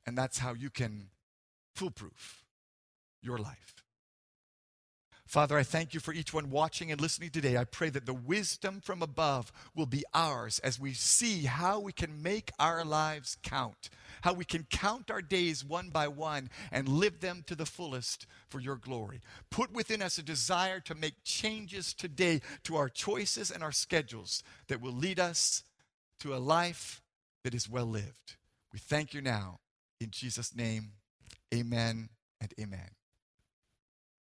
and 0.07 0.17
that's 0.17 0.39
how 0.39 0.55
you 0.55 0.71
can 0.71 1.09
foolproof 1.75 2.45
your 3.21 3.39
life. 3.39 3.80
Father, 5.31 5.57
I 5.57 5.63
thank 5.63 5.95
you 5.95 6.01
for 6.01 6.13
each 6.13 6.35
one 6.35 6.51
watching 6.51 6.91
and 6.91 7.01
listening 7.01 7.31
today. 7.31 7.57
I 7.57 7.63
pray 7.63 7.89
that 7.91 8.05
the 8.05 8.13
wisdom 8.13 8.81
from 8.81 9.01
above 9.01 9.53
will 9.77 9.87
be 9.87 10.03
ours 10.13 10.59
as 10.65 10.81
we 10.81 10.93
see 10.93 11.45
how 11.45 11.79
we 11.79 11.93
can 11.93 12.21
make 12.21 12.51
our 12.59 12.85
lives 12.85 13.37
count, 13.45 13.91
how 14.23 14.33
we 14.33 14.45
can 14.45 14.67
count 14.69 15.09
our 15.09 15.23
days 15.23 15.65
one 15.65 15.91
by 15.91 16.09
one 16.09 16.51
and 16.73 16.89
live 16.89 17.21
them 17.21 17.45
to 17.47 17.55
the 17.55 17.65
fullest 17.65 18.27
for 18.49 18.59
your 18.59 18.75
glory. 18.75 19.21
Put 19.53 19.73
within 19.73 20.03
us 20.03 20.19
a 20.19 20.25
desire 20.25 20.81
to 20.81 20.97
make 20.97 21.23
changes 21.23 21.95
today 21.95 22.41
to 22.65 22.75
our 22.75 22.89
choices 22.89 23.53
and 23.53 23.63
our 23.63 23.71
schedules 23.71 24.43
that 24.67 24.81
will 24.81 24.91
lead 24.91 25.21
us 25.21 25.63
to 26.19 26.35
a 26.35 26.39
life 26.39 27.03
that 27.45 27.55
is 27.55 27.71
well 27.71 27.87
lived. 27.87 28.35
We 28.73 28.81
thank 28.81 29.15
you 29.15 29.21
now. 29.21 29.61
In 30.01 30.11
Jesus' 30.11 30.57
name, 30.57 30.95
amen 31.55 32.09
and 32.41 32.53
amen 32.59 32.91
the 33.91 34.09
hope 34.11 34.11
of 34.11 34.11
a 34.11 34.27
nation. 34.27 34.30